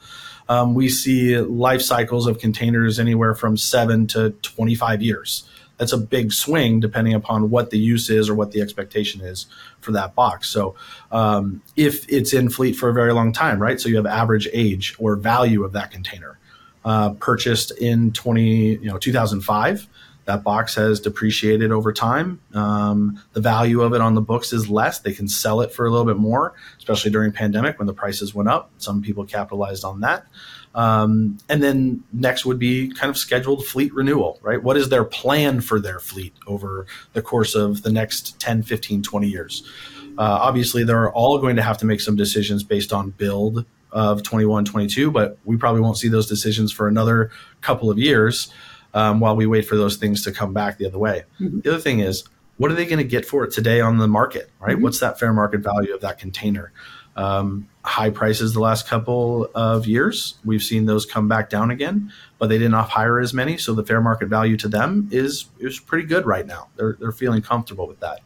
Um, 0.50 0.74
we 0.74 0.88
see 0.88 1.38
life 1.38 1.80
cycles 1.80 2.26
of 2.26 2.40
containers 2.40 2.98
anywhere 2.98 3.36
from 3.36 3.56
seven 3.56 4.08
to 4.08 4.30
25 4.42 5.00
years. 5.00 5.44
That's 5.76 5.92
a 5.92 5.96
big 5.96 6.32
swing 6.32 6.80
depending 6.80 7.14
upon 7.14 7.50
what 7.50 7.70
the 7.70 7.78
use 7.78 8.10
is 8.10 8.28
or 8.28 8.34
what 8.34 8.50
the 8.50 8.60
expectation 8.60 9.20
is 9.20 9.46
for 9.80 9.92
that 9.92 10.16
box. 10.16 10.48
So, 10.48 10.74
um, 11.12 11.62
if 11.76 12.04
it's 12.08 12.32
in 12.32 12.50
fleet 12.50 12.74
for 12.74 12.88
a 12.88 12.92
very 12.92 13.12
long 13.12 13.32
time, 13.32 13.62
right? 13.62 13.80
So 13.80 13.88
you 13.88 13.94
have 13.94 14.06
average 14.06 14.48
age 14.52 14.96
or 14.98 15.14
value 15.14 15.62
of 15.62 15.72
that 15.72 15.92
container. 15.92 16.36
Uh, 16.84 17.10
purchased 17.10 17.70
in 17.72 18.10
20, 18.10 18.42
you 18.76 18.86
know, 18.86 18.98
2005, 18.98 19.86
that 20.30 20.44
box 20.44 20.76
has 20.76 21.00
depreciated 21.00 21.72
over 21.72 21.92
time. 21.92 22.40
Um, 22.54 23.20
the 23.32 23.40
value 23.40 23.82
of 23.82 23.94
it 23.94 24.00
on 24.00 24.14
the 24.14 24.20
books 24.20 24.52
is 24.52 24.70
less. 24.70 25.00
They 25.00 25.12
can 25.12 25.26
sell 25.26 25.60
it 25.60 25.72
for 25.72 25.86
a 25.86 25.90
little 25.90 26.06
bit 26.06 26.18
more, 26.18 26.54
especially 26.78 27.10
during 27.10 27.32
pandemic 27.32 27.80
when 27.80 27.88
the 27.88 27.92
prices 27.92 28.32
went 28.32 28.48
up. 28.48 28.70
Some 28.78 29.02
people 29.02 29.24
capitalized 29.24 29.84
on 29.84 30.00
that. 30.00 30.26
Um, 30.72 31.38
and 31.48 31.60
then 31.60 32.04
next 32.12 32.46
would 32.46 32.60
be 32.60 32.92
kind 32.92 33.10
of 33.10 33.16
scheduled 33.16 33.66
fleet 33.66 33.92
renewal, 33.92 34.38
right? 34.40 34.62
What 34.62 34.76
is 34.76 34.88
their 34.88 35.04
plan 35.04 35.60
for 35.60 35.80
their 35.80 35.98
fleet 35.98 36.32
over 36.46 36.86
the 37.12 37.22
course 37.22 37.56
of 37.56 37.82
the 37.82 37.90
next 37.90 38.38
10, 38.38 38.62
15, 38.62 39.02
20 39.02 39.26
years? 39.26 39.68
Uh, 40.16 40.38
obviously, 40.40 40.84
they're 40.84 41.10
all 41.10 41.38
going 41.38 41.56
to 41.56 41.62
have 41.62 41.78
to 41.78 41.86
make 41.86 42.00
some 42.00 42.14
decisions 42.14 42.62
based 42.62 42.92
on 42.92 43.10
build 43.10 43.64
of 43.90 44.22
21, 44.22 44.64
22, 44.64 45.10
but 45.10 45.38
we 45.44 45.56
probably 45.56 45.80
won't 45.80 45.98
see 45.98 46.06
those 46.06 46.28
decisions 46.28 46.70
for 46.70 46.86
another 46.86 47.32
couple 47.62 47.90
of 47.90 47.98
years 47.98 48.52
um, 48.94 49.20
while 49.20 49.36
we 49.36 49.46
wait 49.46 49.62
for 49.66 49.76
those 49.76 49.96
things 49.96 50.24
to 50.24 50.32
come 50.32 50.52
back 50.52 50.78
the 50.78 50.86
other 50.86 50.98
way. 50.98 51.24
Mm-hmm. 51.40 51.60
The 51.60 51.70
other 51.70 51.80
thing 51.80 52.00
is, 52.00 52.24
what 52.56 52.70
are 52.70 52.74
they 52.74 52.84
going 52.84 52.98
to 52.98 53.04
get 53.04 53.24
for 53.24 53.44
it 53.44 53.52
today 53.52 53.80
on 53.80 53.98
the 53.98 54.08
market, 54.08 54.50
right? 54.60 54.74
Mm-hmm. 54.74 54.82
What's 54.82 55.00
that 55.00 55.18
fair 55.18 55.32
market 55.32 55.60
value 55.60 55.94
of 55.94 56.02
that 56.02 56.18
container? 56.18 56.72
Um, 57.16 57.68
high 57.82 58.10
prices 58.10 58.52
the 58.52 58.60
last 58.60 58.86
couple 58.86 59.50
of 59.54 59.86
years. 59.86 60.34
We've 60.44 60.62
seen 60.62 60.86
those 60.86 61.04
come 61.04 61.28
back 61.28 61.50
down 61.50 61.70
again, 61.70 62.12
but 62.38 62.48
they 62.48 62.58
didn't 62.58 62.74
off 62.74 62.90
hire 62.90 63.18
as 63.18 63.34
many, 63.34 63.56
so 63.56 63.74
the 63.74 63.84
fair 63.84 64.00
market 64.00 64.28
value 64.28 64.56
to 64.58 64.68
them 64.68 65.08
is 65.10 65.46
is 65.58 65.80
pretty 65.80 66.06
good 66.06 66.24
right 66.24 66.46
now. 66.46 66.68
They're 66.76 66.96
they're 67.00 67.12
feeling 67.12 67.42
comfortable 67.42 67.86
with 67.86 68.00
that. 68.00 68.20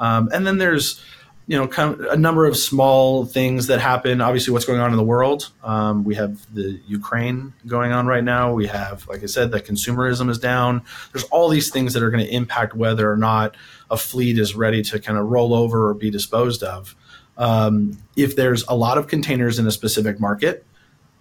Um, 0.00 0.28
and 0.32 0.46
then 0.46 0.58
there's 0.58 1.02
you 1.48 1.56
know 1.56 1.66
kind 1.66 1.94
of 1.94 2.00
a 2.12 2.16
number 2.16 2.44
of 2.44 2.56
small 2.56 3.24
things 3.24 3.68
that 3.68 3.80
happen. 3.80 4.20
Obviously, 4.20 4.52
what's 4.52 4.66
going 4.66 4.80
on 4.80 4.90
in 4.90 4.98
the 4.98 5.02
world. 5.02 5.50
Um, 5.64 6.04
we 6.04 6.14
have 6.14 6.38
the 6.54 6.78
Ukraine 6.86 7.54
going 7.66 7.90
on 7.90 8.06
right 8.06 8.22
now. 8.22 8.52
We 8.52 8.66
have, 8.66 9.08
like 9.08 9.22
I 9.22 9.26
said, 9.26 9.50
that 9.52 9.64
consumerism 9.64 10.28
is 10.28 10.38
down. 10.38 10.82
There's 11.12 11.24
all 11.24 11.48
these 11.48 11.70
things 11.70 11.94
that 11.94 12.02
are 12.02 12.10
going 12.10 12.24
to 12.24 12.30
impact 12.30 12.74
whether 12.74 13.10
or 13.10 13.16
not 13.16 13.56
a 13.90 13.96
fleet 13.96 14.38
is 14.38 14.54
ready 14.54 14.82
to 14.82 15.00
kind 15.00 15.18
of 15.18 15.26
roll 15.26 15.54
over 15.54 15.88
or 15.88 15.94
be 15.94 16.10
disposed 16.10 16.62
of. 16.62 16.94
Um, 17.38 17.96
if 18.14 18.36
there's 18.36 18.64
a 18.68 18.76
lot 18.76 18.98
of 18.98 19.08
containers 19.08 19.58
in 19.58 19.66
a 19.66 19.70
specific 19.70 20.20
market, 20.20 20.66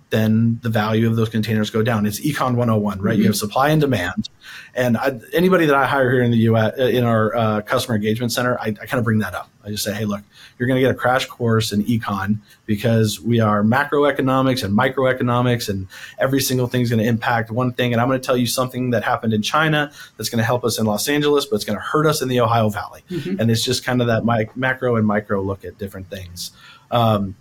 then 0.09 0.59
the 0.63 0.69
value 0.69 1.07
of 1.07 1.15
those 1.15 1.29
containers 1.29 1.69
go 1.69 1.83
down. 1.83 2.05
It's 2.05 2.19
econ 2.19 2.55
101, 2.55 3.01
right? 3.01 3.13
Mm-hmm. 3.13 3.21
You 3.21 3.27
have 3.27 3.35
supply 3.35 3.69
and 3.69 3.81
demand. 3.81 4.29
And 4.73 4.97
I, 4.97 5.19
anybody 5.33 5.65
that 5.65 5.75
I 5.75 5.85
hire 5.85 6.09
here 6.09 6.21
in 6.21 6.31
the 6.31 6.37
US, 6.37 6.79
uh, 6.79 6.83
in 6.83 7.03
our 7.03 7.35
uh, 7.35 7.61
customer 7.61 7.95
engagement 7.95 8.31
center, 8.31 8.57
I, 8.59 8.67
I 8.67 8.85
kind 8.85 8.99
of 8.99 9.03
bring 9.03 9.19
that 9.19 9.33
up. 9.33 9.49
I 9.65 9.69
just 9.69 9.83
say, 9.83 9.93
hey, 9.93 10.05
look, 10.05 10.21
you're 10.57 10.67
going 10.67 10.77
to 10.77 10.81
get 10.81 10.91
a 10.91 10.97
crash 10.97 11.25
course 11.25 11.73
in 11.73 11.83
econ 11.83 12.39
because 12.65 13.19
we 13.19 13.41
are 13.41 13.63
macroeconomics 13.63 14.63
and 14.63 14.77
microeconomics, 14.77 15.67
and 15.67 15.87
every 16.19 16.39
single 16.39 16.67
thing 16.67 16.81
is 16.81 16.89
going 16.89 17.03
to 17.03 17.05
impact 17.05 17.51
one 17.51 17.73
thing. 17.73 17.91
And 17.91 18.01
I'm 18.01 18.07
going 18.07 18.19
to 18.19 18.25
tell 18.25 18.37
you 18.37 18.47
something 18.47 18.91
that 18.91 19.03
happened 19.03 19.33
in 19.33 19.41
China 19.41 19.91
that's 20.15 20.29
going 20.29 20.39
to 20.39 20.45
help 20.45 20.63
us 20.63 20.79
in 20.79 20.85
Los 20.85 21.09
Angeles, 21.09 21.45
but 21.45 21.57
it's 21.57 21.65
going 21.65 21.77
to 21.77 21.83
hurt 21.83 22.07
us 22.07 22.21
in 22.21 22.29
the 22.29 22.39
Ohio 22.39 22.69
Valley. 22.69 23.03
Mm-hmm. 23.09 23.41
And 23.41 23.51
it's 23.51 23.63
just 23.63 23.83
kind 23.83 23.99
of 23.99 24.07
that 24.07 24.23
macro 24.55 24.95
and 24.95 25.05
micro 25.05 25.41
look 25.41 25.65
at 25.65 25.77
different 25.77 26.09
things. 26.09 26.51
Um, 26.89 27.35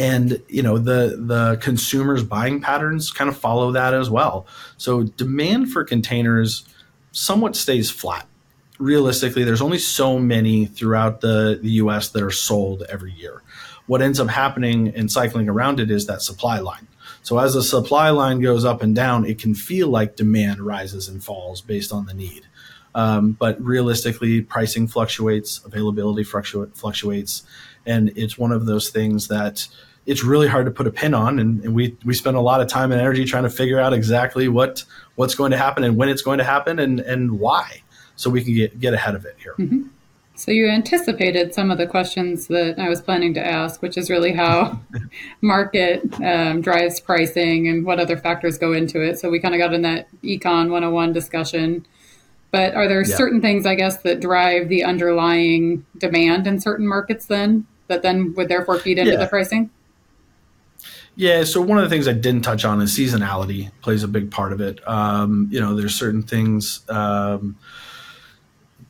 and 0.00 0.42
you 0.48 0.62
know 0.62 0.78
the 0.78 1.18
the 1.20 1.58
consumers 1.60 2.24
buying 2.24 2.60
patterns 2.60 3.10
kind 3.10 3.28
of 3.28 3.36
follow 3.36 3.72
that 3.72 3.92
as 3.92 4.08
well. 4.08 4.46
So 4.78 5.02
demand 5.02 5.70
for 5.70 5.84
containers 5.84 6.64
somewhat 7.12 7.54
stays 7.54 7.90
flat. 7.90 8.26
Realistically 8.78 9.44
there's 9.44 9.60
only 9.60 9.78
so 9.78 10.18
many 10.18 10.64
throughout 10.64 11.20
the, 11.20 11.58
the 11.62 11.70
us 11.72 12.08
that 12.08 12.22
are 12.22 12.30
sold 12.30 12.82
every 12.88 13.12
year. 13.12 13.42
What 13.86 14.00
ends 14.00 14.18
up 14.18 14.28
happening 14.28 14.88
and 14.88 15.12
cycling 15.12 15.50
around 15.50 15.80
it 15.80 15.90
is 15.90 16.06
that 16.06 16.22
supply 16.22 16.60
line. 16.60 16.86
So 17.22 17.38
as 17.38 17.52
the 17.52 17.62
supply 17.62 18.08
line 18.08 18.40
goes 18.40 18.64
up 18.64 18.82
and 18.82 18.96
down 18.96 19.26
it 19.26 19.38
can 19.38 19.54
feel 19.54 19.88
like 19.88 20.16
demand 20.16 20.60
rises 20.60 21.08
and 21.08 21.22
falls 21.22 21.60
based 21.60 21.92
on 21.92 22.06
the 22.06 22.14
need. 22.14 22.46
Um, 22.94 23.32
but 23.32 23.60
realistically 23.60 24.40
pricing 24.40 24.88
fluctuates 24.88 25.60
availability 25.62 26.24
fluctuates 26.24 27.42
and 27.84 28.12
it's 28.16 28.38
one 28.38 28.52
of 28.52 28.66
those 28.66 28.88
things 28.90 29.28
that 29.28 29.68
it's 30.06 30.24
really 30.24 30.48
hard 30.48 30.66
to 30.66 30.72
put 30.72 30.86
a 30.86 30.90
pin 30.90 31.14
on 31.14 31.38
and, 31.38 31.62
and, 31.64 31.74
we 31.74 31.96
we 32.04 32.14
spend 32.14 32.36
a 32.36 32.40
lot 32.40 32.60
of 32.60 32.68
time 32.68 32.92
and 32.92 33.00
energy 33.00 33.24
trying 33.24 33.42
to 33.42 33.50
figure 33.50 33.78
out 33.78 33.92
exactly 33.92 34.48
what 34.48 34.84
what's 35.16 35.34
going 35.34 35.50
to 35.50 35.56
happen 35.56 35.84
and 35.84 35.96
when 35.96 36.08
it's 36.08 36.22
going 36.22 36.38
to 36.38 36.44
happen 36.44 36.78
and 36.78 37.00
and 37.00 37.38
why 37.38 37.82
so 38.16 38.30
we 38.30 38.42
can 38.42 38.54
get 38.54 38.78
get 38.80 38.94
ahead 38.94 39.14
of 39.14 39.24
it 39.24 39.36
here 39.42 39.54
mm-hmm. 39.58 39.82
so 40.34 40.50
you 40.50 40.68
anticipated 40.68 41.54
some 41.54 41.70
of 41.70 41.78
the 41.78 41.86
questions 41.86 42.46
that 42.48 42.78
i 42.78 42.88
was 42.88 43.00
planning 43.00 43.34
to 43.34 43.44
ask 43.44 43.82
which 43.82 43.96
is 43.98 44.10
really 44.10 44.32
how 44.32 44.80
market 45.40 46.02
um, 46.22 46.60
drives 46.60 46.98
pricing 47.00 47.68
and 47.68 47.84
what 47.84 48.00
other 48.00 48.16
factors 48.16 48.58
go 48.58 48.72
into 48.72 49.00
it 49.02 49.18
so 49.18 49.28
we 49.28 49.38
kind 49.38 49.54
of 49.54 49.58
got 49.58 49.74
in 49.74 49.82
that 49.82 50.08
econ 50.22 50.70
101 50.70 51.12
discussion 51.12 51.86
but 52.50 52.74
are 52.74 52.88
there 52.88 53.06
yeah. 53.06 53.16
certain 53.16 53.40
things 53.40 53.66
i 53.66 53.74
guess 53.74 53.98
that 53.98 54.20
drive 54.20 54.68
the 54.68 54.82
underlying 54.82 55.84
demand 55.98 56.46
in 56.46 56.58
certain 56.58 56.88
markets 56.88 57.26
then 57.26 57.66
that 57.88 58.02
then 58.02 58.32
would 58.34 58.48
therefore 58.48 58.78
feed 58.78 58.98
into 58.98 59.12
yeah. 59.12 59.18
the 59.18 59.26
pricing 59.26 59.68
yeah, 61.16 61.44
so 61.44 61.60
one 61.60 61.78
of 61.78 61.84
the 61.84 61.90
things 61.90 62.08
I 62.08 62.12
didn't 62.12 62.42
touch 62.42 62.64
on 62.64 62.80
is 62.80 62.96
seasonality 62.96 63.70
plays 63.82 64.02
a 64.02 64.08
big 64.08 64.30
part 64.30 64.52
of 64.52 64.60
it. 64.60 64.86
Um, 64.88 65.48
you 65.50 65.60
know, 65.60 65.74
there's 65.74 65.94
certain 65.94 66.22
things, 66.22 66.80
um, 66.88 67.56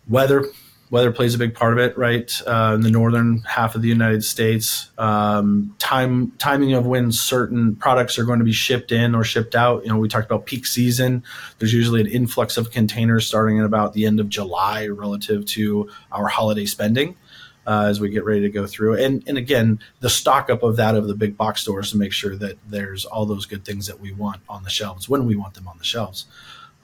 weather, 0.09 0.45
weather 0.91 1.13
plays 1.13 1.35
a 1.35 1.39
big 1.39 1.55
part 1.55 1.73
of 1.73 1.79
it, 1.79 1.97
right? 1.97 2.31
Uh, 2.47 2.73
in 2.75 2.83
the 2.83 2.91
northern 2.91 3.39
half 3.41 3.75
of 3.75 3.83
the 3.83 3.89
United 3.89 4.25
States, 4.25 4.91
um, 4.99 5.75
time 5.79 6.33
timing 6.39 6.73
of 6.75 6.87
when 6.87 7.13
certain 7.13 7.77
products 7.77 8.19
are 8.19 8.25
going 8.25 8.41
to 8.41 8.45
be 8.45 8.53
shipped 8.53 8.93
in 8.93 9.15
or 9.15 9.25
shipped 9.25 9.55
out. 9.55 9.85
You 9.85 9.91
know, 9.91 9.99
we 9.99 10.09
talked 10.09 10.27
about 10.27 10.47
peak 10.47 10.67
season. 10.67 11.23
There's 11.59 11.73
usually 11.73 12.01
an 12.01 12.09
influx 12.09 12.57
of 12.57 12.71
containers 12.71 13.27
starting 13.27 13.61
at 13.61 13.65
about 13.65 13.93
the 13.93 14.05
end 14.05 14.21
of 14.21 14.29
July 14.29 14.89
relative 14.89 15.47
to 15.47 15.89
our 16.13 16.27
holiday 16.27 16.67
spending 16.67 17.17
uh, 17.71 17.85
as 17.85 18.01
we 18.01 18.09
get 18.09 18.25
ready 18.25 18.41
to 18.41 18.51
go 18.51 18.67
through. 18.67 18.97
And 18.97 19.23
and 19.29 19.39
again, 19.39 19.79
the 20.01 20.11
stock 20.11 20.51
up 20.51 20.65
of 20.65 20.75
that 20.77 20.97
of 20.97 21.07
the 21.07 21.15
big 21.15 21.37
box 21.37 21.63
stores 21.63 21.93
to 21.93 21.97
make 21.97 22.13
sure 22.13 22.35
that 22.37 22.59
there's 22.69 23.05
all 23.05 23.27
those 23.27 23.47
good 23.47 23.65
things 23.65 23.87
that 23.87 24.01
we 24.01 24.11
want 24.13 24.41
on 24.49 24.65
the 24.65 24.71
shelves 24.71 25.09
when 25.09 25.25
we 25.25 25.37
want 25.37 25.55
them 25.55 25.69
on 25.69 25.79
the 25.79 25.85
shelves. 25.85 26.27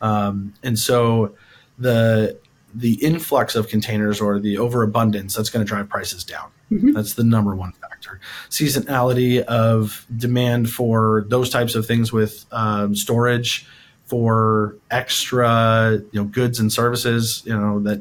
Um, 0.00 0.55
and 0.62 0.78
so 0.78 1.35
the 1.76 2.38
the 2.73 2.95
influx 3.05 3.57
of 3.57 3.66
containers 3.69 4.21
or 4.21 4.38
the 4.38 4.59
overabundance 4.59 5.35
that's 5.35 5.50
going 5.50 5.64
to 5.64 5.69
drive 5.69 5.88
prices 5.88 6.23
down. 6.23 6.50
Mm-hmm. 6.71 6.93
That's 6.93 7.14
the 7.14 7.25
number 7.25 7.57
one 7.57 7.73
factor. 7.73 8.21
Seasonality 8.50 9.40
of 9.40 10.07
demand 10.16 10.71
for 10.71 11.25
those 11.28 11.50
types 11.50 11.75
of 11.75 11.85
things 11.87 12.12
with 12.12 12.47
um, 12.52 12.95
storage 12.95 13.66
for 14.05 14.76
extra 14.93 16.00
you 16.12 16.21
know 16.21 16.25
goods 16.25 16.61
and 16.61 16.73
services 16.73 17.43
you 17.45 17.57
know 17.57 17.81
that 17.81 18.00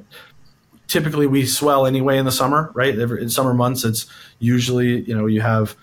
typically 0.87 1.27
we 1.27 1.45
swell 1.45 1.85
anyway 1.85 2.17
in 2.17 2.25
the 2.25 2.31
summer, 2.31 2.71
right? 2.73 2.97
In 2.97 3.29
summer 3.29 3.53
months, 3.53 3.83
it's 3.83 4.05
usually 4.39 5.01
you 5.01 5.15
know 5.15 5.25
you 5.25 5.41
have 5.41 5.75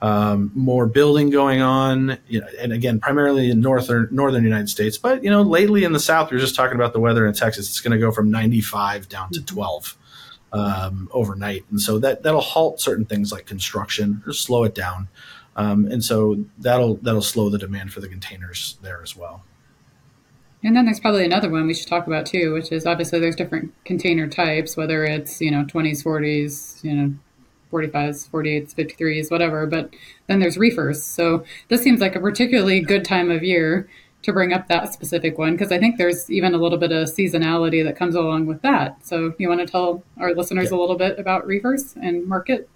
um, 0.00 0.52
more 0.54 0.86
building 0.86 1.30
going 1.30 1.60
on, 1.60 2.18
you 2.28 2.40
know, 2.40 2.46
and 2.60 2.72
again, 2.72 3.00
primarily 3.00 3.50
in 3.50 3.60
northern 3.60 4.08
northern 4.10 4.44
United 4.44 4.68
States. 4.68 4.96
But 4.96 5.24
you 5.24 5.30
know, 5.30 5.42
lately 5.42 5.84
in 5.84 5.92
the 5.92 6.00
South, 6.00 6.30
we 6.30 6.36
are 6.36 6.40
just 6.40 6.54
talking 6.54 6.76
about 6.76 6.92
the 6.92 7.00
weather 7.00 7.26
in 7.26 7.34
Texas. 7.34 7.68
It's 7.68 7.80
going 7.80 7.92
to 7.92 7.98
go 7.98 8.12
from 8.12 8.30
95 8.30 9.08
down 9.08 9.30
to 9.32 9.40
mm-hmm. 9.40 9.54
12 9.54 9.98
um, 10.52 11.08
overnight, 11.12 11.64
and 11.70 11.80
so 11.80 11.98
that 11.98 12.22
that'll 12.22 12.40
halt 12.40 12.80
certain 12.80 13.04
things 13.04 13.32
like 13.32 13.46
construction 13.46 14.22
or 14.26 14.32
slow 14.32 14.64
it 14.64 14.74
down. 14.74 15.08
Um, 15.56 15.86
and 15.90 16.04
so 16.04 16.44
that'll 16.58 16.96
that'll 16.96 17.20
slow 17.20 17.50
the 17.50 17.58
demand 17.58 17.92
for 17.92 18.00
the 18.00 18.08
containers 18.08 18.78
there 18.82 19.02
as 19.02 19.16
well. 19.16 19.44
And 20.64 20.74
then 20.74 20.86
there's 20.86 21.00
probably 21.00 21.24
another 21.24 21.50
one 21.50 21.66
we 21.66 21.74
should 21.74 21.86
talk 21.86 22.06
about 22.06 22.26
too, 22.26 22.52
which 22.52 22.72
is 22.72 22.84
obviously 22.84 23.20
there's 23.20 23.36
different 23.36 23.72
container 23.84 24.26
types, 24.26 24.76
whether 24.76 25.04
it's, 25.04 25.40
you 25.40 25.50
know, 25.50 25.64
20s, 25.64 26.02
40s, 26.04 26.82
you 26.82 26.94
know, 26.94 27.14
45s, 27.70 28.28
48s, 28.30 28.74
53s, 28.74 29.30
whatever. 29.30 29.66
But 29.66 29.94
then 30.26 30.40
there's 30.40 30.58
reefers. 30.58 31.02
So 31.02 31.44
this 31.68 31.82
seems 31.82 32.00
like 32.00 32.16
a 32.16 32.20
particularly 32.20 32.80
good 32.80 33.04
time 33.04 33.30
of 33.30 33.44
year 33.44 33.88
to 34.22 34.32
bring 34.32 34.52
up 34.52 34.66
that 34.66 34.92
specific 34.92 35.38
one 35.38 35.52
because 35.52 35.70
I 35.70 35.78
think 35.78 35.96
there's 35.96 36.28
even 36.30 36.54
a 36.54 36.58
little 36.58 36.78
bit 36.78 36.90
of 36.90 37.08
seasonality 37.08 37.84
that 37.84 37.96
comes 37.96 38.16
along 38.16 38.46
with 38.46 38.62
that. 38.62 39.06
So 39.06 39.34
you 39.38 39.48
want 39.48 39.60
to 39.60 39.66
tell 39.66 40.02
our 40.18 40.34
listeners 40.34 40.70
yeah. 40.70 40.76
a 40.76 40.80
little 40.80 40.96
bit 40.96 41.18
about 41.18 41.46
reefers 41.46 41.94
and 42.02 42.26
market? 42.26 42.68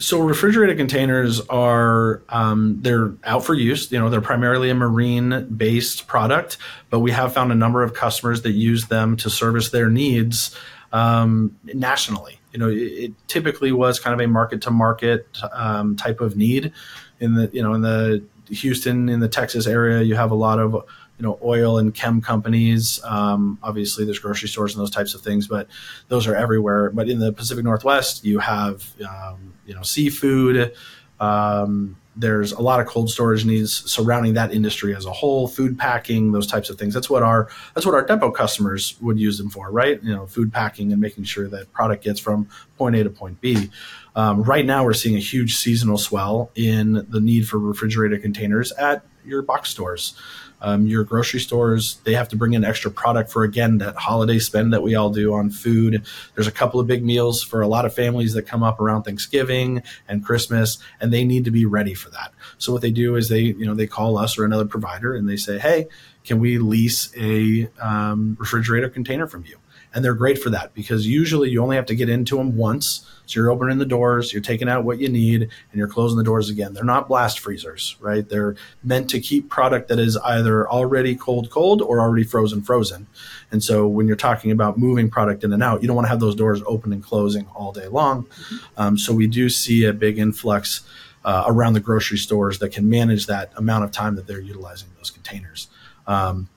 So 0.00 0.18
refrigerated 0.18 0.78
containers 0.78 1.42
are 1.48 2.22
um, 2.30 2.78
they're 2.80 3.12
out 3.22 3.44
for 3.44 3.52
use. 3.52 3.92
You 3.92 3.98
know, 3.98 4.08
they're 4.08 4.22
primarily 4.22 4.70
a 4.70 4.74
marine-based 4.74 6.06
product, 6.06 6.56
but 6.88 7.00
we 7.00 7.10
have 7.10 7.34
found 7.34 7.52
a 7.52 7.54
number 7.54 7.82
of 7.82 7.92
customers 7.92 8.40
that 8.42 8.52
use 8.52 8.86
them 8.86 9.14
to 9.18 9.28
service 9.28 9.68
their 9.68 9.90
needs 9.90 10.56
um, 10.92 11.54
nationally. 11.64 12.40
You 12.52 12.58
know, 12.58 12.68
it, 12.68 12.76
it, 12.76 13.28
typically 13.28 13.72
was 13.72 14.00
kind 14.00 14.18
of 14.18 14.24
a 14.24 14.26
market-to-market 14.26 15.38
um, 15.52 15.96
type 15.96 16.22
of 16.22 16.34
need. 16.34 16.72
In 17.20 17.34
the 17.34 17.50
you 17.52 17.62
know 17.62 17.74
in 17.74 17.82
the 17.82 18.24
Houston 18.48 19.10
in 19.10 19.20
the 19.20 19.28
Texas 19.28 19.66
area, 19.66 20.00
you 20.00 20.16
have 20.16 20.30
a 20.30 20.34
lot 20.34 20.58
of 20.58 20.82
you 21.20 21.26
know 21.26 21.38
oil 21.44 21.76
and 21.76 21.94
chem 21.94 22.22
companies. 22.22 22.98
Um, 23.04 23.58
obviously, 23.62 24.06
there's 24.06 24.18
grocery 24.18 24.48
stores 24.48 24.74
and 24.74 24.80
those 24.80 24.90
types 24.90 25.14
of 25.14 25.20
things, 25.20 25.46
but 25.46 25.68
those 26.08 26.26
are 26.26 26.34
everywhere. 26.34 26.88
But 26.90 27.10
in 27.10 27.18
the 27.18 27.30
Pacific 27.30 27.62
Northwest, 27.62 28.24
you 28.24 28.38
have 28.38 28.90
um, 29.06 29.52
you 29.66 29.74
know 29.74 29.82
seafood. 29.82 30.74
Um, 31.20 31.98
there's 32.16 32.52
a 32.52 32.60
lot 32.60 32.80
of 32.80 32.86
cold 32.86 33.10
storage 33.10 33.44
needs 33.44 33.90
surrounding 33.90 34.34
that 34.34 34.52
industry 34.52 34.96
as 34.96 35.04
a 35.04 35.12
whole, 35.12 35.46
food 35.46 35.78
packing, 35.78 36.32
those 36.32 36.46
types 36.46 36.70
of 36.70 36.78
things. 36.78 36.94
That's 36.94 37.10
what 37.10 37.22
our 37.22 37.50
that's 37.74 37.84
what 37.84 37.94
our 37.94 38.04
depot 38.04 38.30
customers 38.30 38.96
would 39.02 39.20
use 39.20 39.36
them 39.36 39.50
for, 39.50 39.70
right? 39.70 40.02
You 40.02 40.14
know, 40.14 40.26
food 40.26 40.50
packing 40.50 40.90
and 40.90 41.02
making 41.02 41.24
sure 41.24 41.48
that 41.48 41.70
product 41.70 42.02
gets 42.02 42.18
from 42.18 42.48
point 42.78 42.96
A 42.96 43.04
to 43.04 43.10
point 43.10 43.42
B. 43.42 43.70
Um, 44.16 44.42
right 44.42 44.64
now, 44.64 44.84
we're 44.84 44.94
seeing 44.94 45.16
a 45.16 45.20
huge 45.20 45.56
seasonal 45.56 45.98
swell 45.98 46.50
in 46.54 47.06
the 47.10 47.20
need 47.20 47.46
for 47.46 47.58
refrigerated 47.58 48.22
containers 48.22 48.72
at 48.72 49.04
your 49.22 49.42
box 49.42 49.68
stores 49.68 50.14
um, 50.62 50.86
your 50.86 51.04
grocery 51.04 51.40
stores 51.40 52.00
they 52.04 52.14
have 52.14 52.28
to 52.28 52.36
bring 52.36 52.54
in 52.54 52.64
extra 52.64 52.90
product 52.90 53.30
for 53.30 53.44
again 53.44 53.78
that 53.78 53.96
holiday 53.96 54.38
spend 54.38 54.72
that 54.72 54.82
we 54.82 54.94
all 54.94 55.10
do 55.10 55.34
on 55.34 55.50
food. 55.50 56.04
There's 56.34 56.46
a 56.46 56.52
couple 56.52 56.80
of 56.80 56.86
big 56.86 57.04
meals 57.04 57.42
for 57.42 57.60
a 57.60 57.68
lot 57.68 57.84
of 57.84 57.94
families 57.94 58.34
that 58.34 58.42
come 58.42 58.62
up 58.62 58.80
around 58.80 59.04
thanksgiving 59.04 59.82
and 60.08 60.24
christmas 60.24 60.78
and 61.00 61.12
they 61.12 61.24
need 61.24 61.44
to 61.44 61.50
be 61.50 61.66
ready 61.66 61.94
for 61.94 62.10
that. 62.10 62.32
So 62.58 62.72
what 62.72 62.82
they 62.82 62.90
do 62.90 63.16
is 63.16 63.28
they 63.28 63.40
you 63.40 63.66
know 63.66 63.74
they 63.74 63.86
call 63.86 64.18
us 64.18 64.38
or 64.38 64.44
another 64.44 64.66
provider 64.66 65.14
and 65.14 65.28
they 65.28 65.36
say 65.36 65.58
hey 65.58 65.86
can 66.24 66.38
we 66.38 66.58
lease 66.58 67.14
a 67.16 67.68
um, 67.80 68.36
refrigerator 68.38 68.88
container 68.88 69.26
from 69.26 69.44
you 69.46 69.59
and 69.94 70.04
they're 70.04 70.14
great 70.14 70.38
for 70.38 70.50
that 70.50 70.72
because 70.74 71.06
usually 71.06 71.50
you 71.50 71.62
only 71.62 71.76
have 71.76 71.86
to 71.86 71.94
get 71.94 72.08
into 72.08 72.36
them 72.36 72.56
once. 72.56 73.06
So 73.26 73.40
you're 73.40 73.50
opening 73.50 73.78
the 73.78 73.86
doors, 73.86 74.32
you're 74.32 74.42
taking 74.42 74.68
out 74.68 74.84
what 74.84 74.98
you 74.98 75.08
need, 75.08 75.42
and 75.42 75.50
you're 75.74 75.88
closing 75.88 76.18
the 76.18 76.24
doors 76.24 76.48
again. 76.48 76.74
They're 76.74 76.84
not 76.84 77.08
blast 77.08 77.38
freezers, 77.38 77.96
right? 78.00 78.28
They're 78.28 78.56
meant 78.82 79.08
to 79.10 79.20
keep 79.20 79.48
product 79.48 79.88
that 79.88 79.98
is 79.98 80.16
either 80.18 80.68
already 80.68 81.14
cold, 81.14 81.50
cold 81.50 81.80
or 81.80 82.00
already 82.00 82.24
frozen, 82.24 82.62
frozen. 82.62 83.06
And 83.52 83.62
so 83.62 83.86
when 83.86 84.06
you're 84.06 84.16
talking 84.16 84.50
about 84.50 84.78
moving 84.78 85.10
product 85.10 85.44
in 85.44 85.52
and 85.52 85.62
out, 85.62 85.80
you 85.80 85.86
don't 85.86 85.96
want 85.96 86.06
to 86.06 86.10
have 86.10 86.20
those 86.20 86.34
doors 86.34 86.62
open 86.66 86.92
and 86.92 87.02
closing 87.02 87.46
all 87.54 87.72
day 87.72 87.86
long. 87.86 88.24
Mm-hmm. 88.24 88.56
Um, 88.76 88.98
so 88.98 89.12
we 89.12 89.26
do 89.26 89.48
see 89.48 89.84
a 89.84 89.92
big 89.92 90.18
influx 90.18 90.82
uh, 91.24 91.44
around 91.46 91.74
the 91.74 91.80
grocery 91.80 92.18
stores 92.18 92.58
that 92.60 92.70
can 92.70 92.88
manage 92.88 93.26
that 93.26 93.52
amount 93.56 93.84
of 93.84 93.90
time 93.92 94.16
that 94.16 94.26
they're 94.26 94.40
utilizing 94.40 94.88
those 94.96 95.10
containers. 95.10 95.68
Um, 96.06 96.48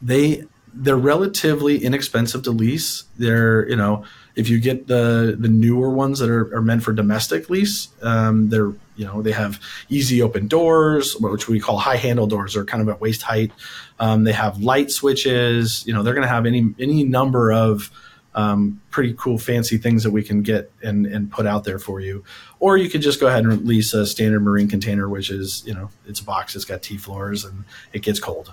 they 0.00 0.44
they're 0.76 0.96
relatively 0.96 1.84
inexpensive 1.84 2.42
to 2.44 2.50
lease. 2.50 3.04
They're 3.18 3.68
you 3.68 3.76
know 3.76 4.04
if 4.36 4.48
you 4.48 4.60
get 4.60 4.86
the 4.86 5.36
the 5.38 5.48
newer 5.48 5.90
ones 5.90 6.18
that 6.18 6.30
are, 6.30 6.54
are 6.54 6.62
meant 6.62 6.82
for 6.82 6.92
domestic 6.92 7.48
lease, 7.50 7.88
um, 8.02 8.48
they're 8.48 8.72
you 8.96 9.04
know, 9.04 9.22
they 9.22 9.32
have 9.32 9.60
easy 9.88 10.22
open 10.22 10.46
doors, 10.46 11.16
which 11.18 11.48
we 11.48 11.60
call 11.60 11.78
high 11.78 11.96
handle 11.96 12.26
doors, 12.26 12.56
or 12.56 12.64
kind 12.64 12.82
of 12.82 12.88
at 12.88 13.00
waist 13.00 13.22
height. 13.22 13.52
Um, 13.98 14.24
they 14.24 14.32
have 14.32 14.62
light 14.62 14.90
switches. 14.90 15.84
You 15.86 15.94
know, 15.94 16.02
they're 16.02 16.14
going 16.14 16.26
to 16.26 16.32
have 16.32 16.46
any 16.46 16.74
any 16.78 17.04
number 17.04 17.52
of 17.52 17.90
um, 18.34 18.80
pretty 18.90 19.14
cool, 19.16 19.38
fancy 19.38 19.78
things 19.78 20.02
that 20.02 20.10
we 20.10 20.22
can 20.22 20.42
get 20.42 20.70
and, 20.82 21.06
and 21.06 21.30
put 21.30 21.46
out 21.46 21.64
there 21.64 21.78
for 21.78 22.00
you. 22.00 22.24
Or 22.58 22.76
you 22.76 22.88
could 22.88 23.00
just 23.00 23.20
go 23.20 23.28
ahead 23.28 23.44
and 23.44 23.64
lease 23.64 23.94
a 23.94 24.06
standard 24.06 24.40
marine 24.40 24.68
container, 24.68 25.08
which 25.08 25.30
is, 25.30 25.62
you 25.64 25.72
know, 25.72 25.90
it's 26.06 26.18
a 26.18 26.24
box, 26.24 26.56
it's 26.56 26.64
got 26.64 26.82
T 26.82 26.96
floors, 26.96 27.44
and 27.44 27.64
it 27.92 28.02
gets 28.02 28.18
cold. 28.18 28.52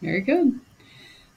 Very 0.00 0.20
good. 0.20 0.60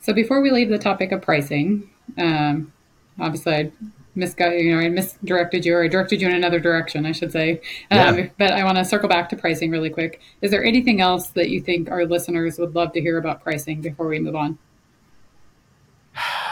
So 0.06 0.14
before 0.14 0.40
we 0.40 0.52
leave 0.52 0.70
the 0.70 0.78
topic 0.78 1.12
of 1.12 1.24
pricing, 1.24 1.90
um, 2.20 2.72
obviously 3.20 3.56
I 3.56 3.72
misguided, 4.14 4.64
you 4.64 4.76
know, 4.76 4.80
I 4.80 4.88
misdirected 4.88 5.66
you 5.66 5.76
or 5.76 5.84
I 5.84 5.88
directed 5.88 6.22
you 6.22 6.28
in 6.28 6.36
another 6.36 6.60
direction, 6.60 7.08
I 7.08 7.12
should 7.12 7.32
say. 7.32 7.54
Um, 7.90 8.20
yeah. 8.20 8.28
But 8.38 8.52
I 8.52 8.64
want 8.66 8.78
to 8.78 8.86
circle 8.86 9.10
back 9.10 9.30
to 9.30 9.36
pricing 9.36 9.72
really 9.72 9.90
quick. 9.90 10.22
Is 10.44 10.52
there 10.52 10.64
anything 10.64 11.02
else 11.02 11.30
that 11.30 11.50
you 11.50 11.60
think 11.60 11.90
our 11.90 12.06
listeners 12.06 12.60
would 12.60 12.76
love 12.76 12.94
to 12.94 13.02
hear 13.02 13.18
about 13.18 13.42
pricing 13.42 13.82
before 13.82 14.08
we 14.08 14.20
move 14.20 14.36
on? 14.36 14.60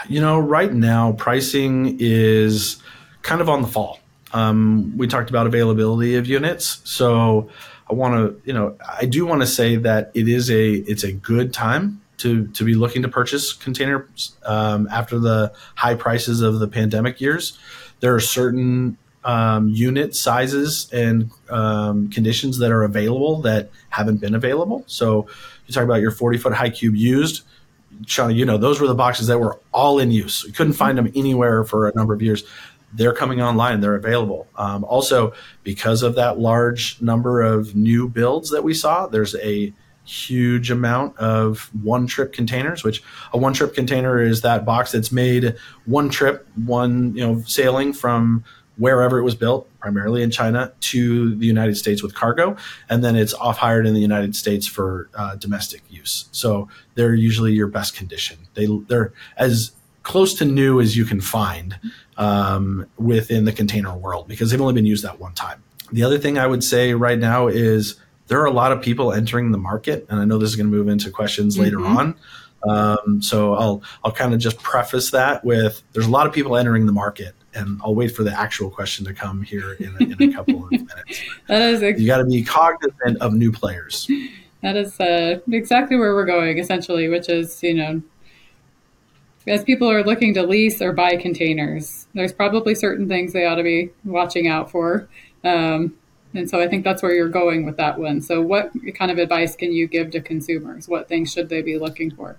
You 0.08 0.20
know, 0.20 0.40
right 0.40 0.72
now 0.72 1.12
pricing 1.12 1.98
is 2.00 2.82
kind 3.22 3.40
of 3.40 3.48
on 3.48 3.62
the 3.62 3.68
fall. 3.68 4.00
Um, 4.32 4.98
we 4.98 5.06
talked 5.06 5.30
about 5.30 5.46
availability 5.46 6.16
of 6.16 6.26
units, 6.26 6.80
so 6.82 7.50
I 7.88 7.94
want 7.94 8.14
to, 8.14 8.42
you 8.44 8.52
know, 8.52 8.76
I 8.84 9.04
do 9.04 9.24
want 9.24 9.42
to 9.42 9.46
say 9.46 9.76
that 9.76 10.10
it 10.12 10.26
is 10.26 10.50
a 10.50 10.72
it's 10.72 11.04
a 11.04 11.12
good 11.12 11.52
time 11.52 12.00
to 12.18 12.46
to 12.48 12.64
be 12.64 12.74
looking 12.74 13.02
to 13.02 13.08
purchase 13.08 13.52
containers 13.52 14.36
um, 14.44 14.88
after 14.90 15.18
the 15.18 15.52
high 15.74 15.94
prices 15.94 16.40
of 16.40 16.58
the 16.58 16.68
pandemic 16.68 17.20
years. 17.20 17.58
There 18.00 18.14
are 18.14 18.20
certain 18.20 18.98
um, 19.24 19.68
unit 19.68 20.14
sizes 20.14 20.90
and 20.92 21.30
um, 21.48 22.10
conditions 22.10 22.58
that 22.58 22.70
are 22.70 22.82
available 22.82 23.40
that 23.42 23.70
haven't 23.88 24.20
been 24.20 24.34
available. 24.34 24.84
So 24.86 25.26
you 25.66 25.72
talk 25.72 25.84
about 25.84 26.00
your 26.00 26.10
40 26.10 26.38
foot 26.38 26.52
high 26.52 26.70
cube 26.70 26.94
used 26.94 27.42
Seana, 28.02 28.34
you 28.34 28.44
know, 28.44 28.58
those 28.58 28.80
were 28.80 28.86
the 28.86 28.94
boxes 28.94 29.26
that 29.28 29.38
were 29.38 29.60
all 29.72 29.98
in 29.98 30.10
use. 30.10 30.44
You 30.44 30.52
couldn't 30.52 30.74
find 30.74 30.98
them 30.98 31.10
anywhere 31.14 31.64
for 31.64 31.88
a 31.88 31.94
number 31.94 32.14
of 32.14 32.22
years. 32.22 32.44
They're 32.92 33.12
coming 33.12 33.40
online. 33.40 33.80
They're 33.80 33.96
available. 33.96 34.46
Um, 34.56 34.84
also, 34.84 35.32
because 35.62 36.02
of 36.02 36.14
that 36.14 36.38
large 36.38 37.00
number 37.00 37.42
of 37.42 37.74
new 37.74 38.08
builds 38.08 38.50
that 38.50 38.62
we 38.62 38.74
saw, 38.74 39.06
there's 39.06 39.34
a 39.36 39.72
huge 40.04 40.70
amount 40.70 41.16
of 41.18 41.70
one 41.82 42.06
trip 42.06 42.32
containers 42.32 42.84
which 42.84 43.02
a 43.32 43.38
one 43.38 43.54
trip 43.54 43.74
container 43.74 44.20
is 44.20 44.42
that 44.42 44.64
box 44.64 44.92
that's 44.92 45.10
made 45.10 45.56
one 45.86 46.10
trip 46.10 46.46
one 46.66 47.14
you 47.16 47.26
know 47.26 47.42
sailing 47.46 47.92
from 47.92 48.44
wherever 48.76 49.18
it 49.18 49.22
was 49.22 49.34
built, 49.34 49.68
primarily 49.78 50.22
in 50.22 50.30
China, 50.30 50.72
to 50.80 51.34
the 51.36 51.46
United 51.46 51.76
States 51.76 52.02
with 52.02 52.14
cargo, 52.14 52.56
and 52.88 53.04
then 53.04 53.16
it's 53.16 53.34
off 53.34 53.58
hired 53.58 53.86
in 53.86 53.94
the 53.94 54.00
United 54.00 54.34
States 54.34 54.66
for 54.66 55.08
uh, 55.14 55.36
domestic 55.36 55.82
use. 55.88 56.28
So 56.32 56.68
they're 56.94 57.14
usually 57.14 57.52
your 57.52 57.68
best 57.68 57.96
condition. 57.96 58.38
They 58.54 58.66
they're 58.88 59.12
as 59.36 59.72
close 60.02 60.34
to 60.34 60.44
new 60.44 60.80
as 60.80 60.96
you 60.96 61.04
can 61.04 61.20
find 61.20 61.78
um, 62.16 62.86
within 62.98 63.44
the 63.44 63.52
container 63.52 63.96
world 63.96 64.28
because 64.28 64.50
they've 64.50 64.60
only 64.60 64.74
been 64.74 64.86
used 64.86 65.04
that 65.04 65.18
one 65.18 65.32
time. 65.32 65.62
The 65.92 66.02
other 66.02 66.18
thing 66.18 66.38
I 66.38 66.46
would 66.46 66.64
say 66.64 66.94
right 66.94 67.18
now 67.18 67.46
is 67.46 67.96
there 68.26 68.40
are 68.40 68.46
a 68.46 68.52
lot 68.52 68.72
of 68.72 68.82
people 68.82 69.12
entering 69.12 69.52
the 69.52 69.58
market, 69.58 70.06
and 70.08 70.20
I 70.20 70.24
know 70.24 70.38
this 70.38 70.50
is 70.50 70.56
going 70.56 70.70
to 70.70 70.76
move 70.76 70.88
into 70.88 71.10
questions 71.10 71.54
mm-hmm. 71.54 71.64
later 71.64 71.84
on. 71.84 72.16
Um, 72.66 73.20
so 73.20 73.54
I'll 73.54 73.82
I'll 74.02 74.12
kind 74.12 74.32
of 74.32 74.40
just 74.40 74.58
preface 74.62 75.10
that 75.10 75.44
with 75.44 75.82
there's 75.92 76.06
a 76.06 76.10
lot 76.10 76.26
of 76.26 76.32
people 76.32 76.56
entering 76.56 76.86
the 76.86 76.92
market 76.92 77.34
and 77.54 77.80
I'll 77.84 77.94
wait 77.94 78.14
for 78.14 78.22
the 78.22 78.38
actual 78.38 78.70
question 78.70 79.04
to 79.06 79.14
come 79.14 79.42
here 79.42 79.74
in 79.74 79.96
a, 80.00 80.04
in 80.04 80.30
a 80.30 80.32
couple 80.32 80.64
of 80.64 80.70
minutes. 80.70 81.22
that 81.46 81.62
is 81.62 81.82
ex- 81.82 82.00
you 82.00 82.06
got 82.06 82.18
to 82.18 82.24
be 82.24 82.42
cognizant 82.42 83.18
of 83.20 83.34
new 83.34 83.52
players. 83.52 84.08
That 84.62 84.76
is 84.76 84.98
uh, 84.98 85.40
exactly 85.50 85.96
where 85.96 86.14
we're 86.14 86.24
going, 86.24 86.58
essentially, 86.58 87.08
which 87.08 87.28
is 87.28 87.62
you 87.62 87.74
know, 87.74 88.02
as 89.46 89.62
people 89.62 89.90
are 89.90 90.02
looking 90.02 90.34
to 90.34 90.42
lease 90.42 90.80
or 90.80 90.92
buy 90.92 91.16
containers, 91.16 92.06
there's 92.14 92.32
probably 92.32 92.74
certain 92.74 93.08
things 93.08 93.32
they 93.32 93.44
ought 93.44 93.56
to 93.56 93.62
be 93.62 93.90
watching 94.04 94.48
out 94.48 94.70
for. 94.70 95.08
Um, 95.44 95.94
and 96.34 96.50
so 96.50 96.60
I 96.60 96.68
think 96.68 96.84
that's 96.84 97.02
where 97.02 97.14
you're 97.14 97.28
going 97.28 97.64
with 97.64 97.76
that 97.76 97.98
one. 97.98 98.20
So, 98.20 98.40
what 98.40 98.72
kind 98.94 99.10
of 99.10 99.18
advice 99.18 99.56
can 99.56 99.72
you 99.72 99.86
give 99.86 100.10
to 100.12 100.20
consumers? 100.20 100.88
What 100.88 101.08
things 101.08 101.32
should 101.32 101.48
they 101.48 101.62
be 101.62 101.78
looking 101.78 102.10
for? 102.10 102.38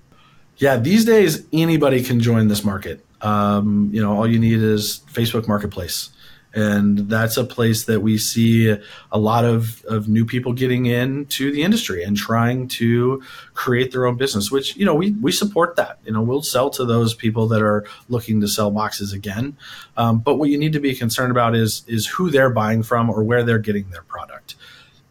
Yeah, 0.57 0.77
these 0.77 1.05
days 1.05 1.45
anybody 1.51 2.03
can 2.03 2.19
join 2.19 2.47
this 2.47 2.63
market. 2.63 3.05
Um, 3.21 3.89
you 3.91 4.01
know, 4.01 4.15
all 4.15 4.27
you 4.27 4.39
need 4.39 4.61
is 4.61 5.01
Facebook 5.11 5.47
Marketplace. 5.47 6.09
And 6.55 7.09
that's 7.09 7.35
a 7.35 7.43
place 7.43 7.83
that 7.83 7.99
we 7.99 8.17
see 8.17 8.73
a 9.11 9.19
lot 9.19 9.43
of, 9.43 9.83
of 9.85 10.07
new 10.07 10.25
people 10.25 10.53
getting 10.53 10.85
into 10.85 11.51
the 11.51 11.63
industry 11.63 12.01
and 12.01 12.15
trying 12.15 12.69
to 12.69 13.21
create 13.53 13.91
their 13.91 14.05
own 14.05 14.15
business, 14.15 14.49
which, 14.49 14.77
you 14.77 14.85
know, 14.85 14.95
we, 14.95 15.11
we 15.11 15.33
support 15.33 15.75
that. 15.75 15.99
You 16.05 16.13
know, 16.13 16.21
we'll 16.21 16.41
sell 16.41 16.69
to 16.71 16.85
those 16.85 17.13
people 17.13 17.49
that 17.49 17.61
are 17.61 17.85
looking 18.07 18.39
to 18.39 18.47
sell 18.47 18.71
boxes 18.71 19.11
again. 19.11 19.57
Um, 19.97 20.19
but 20.19 20.35
what 20.35 20.49
you 20.49 20.57
need 20.57 20.71
to 20.73 20.79
be 20.79 20.95
concerned 20.95 21.31
about 21.31 21.55
is, 21.55 21.83
is 21.87 22.07
who 22.07 22.31
they're 22.31 22.49
buying 22.49 22.83
from 22.83 23.09
or 23.09 23.21
where 23.21 23.43
they're 23.43 23.59
getting 23.59 23.89
their 23.89 24.03
product. 24.03 24.55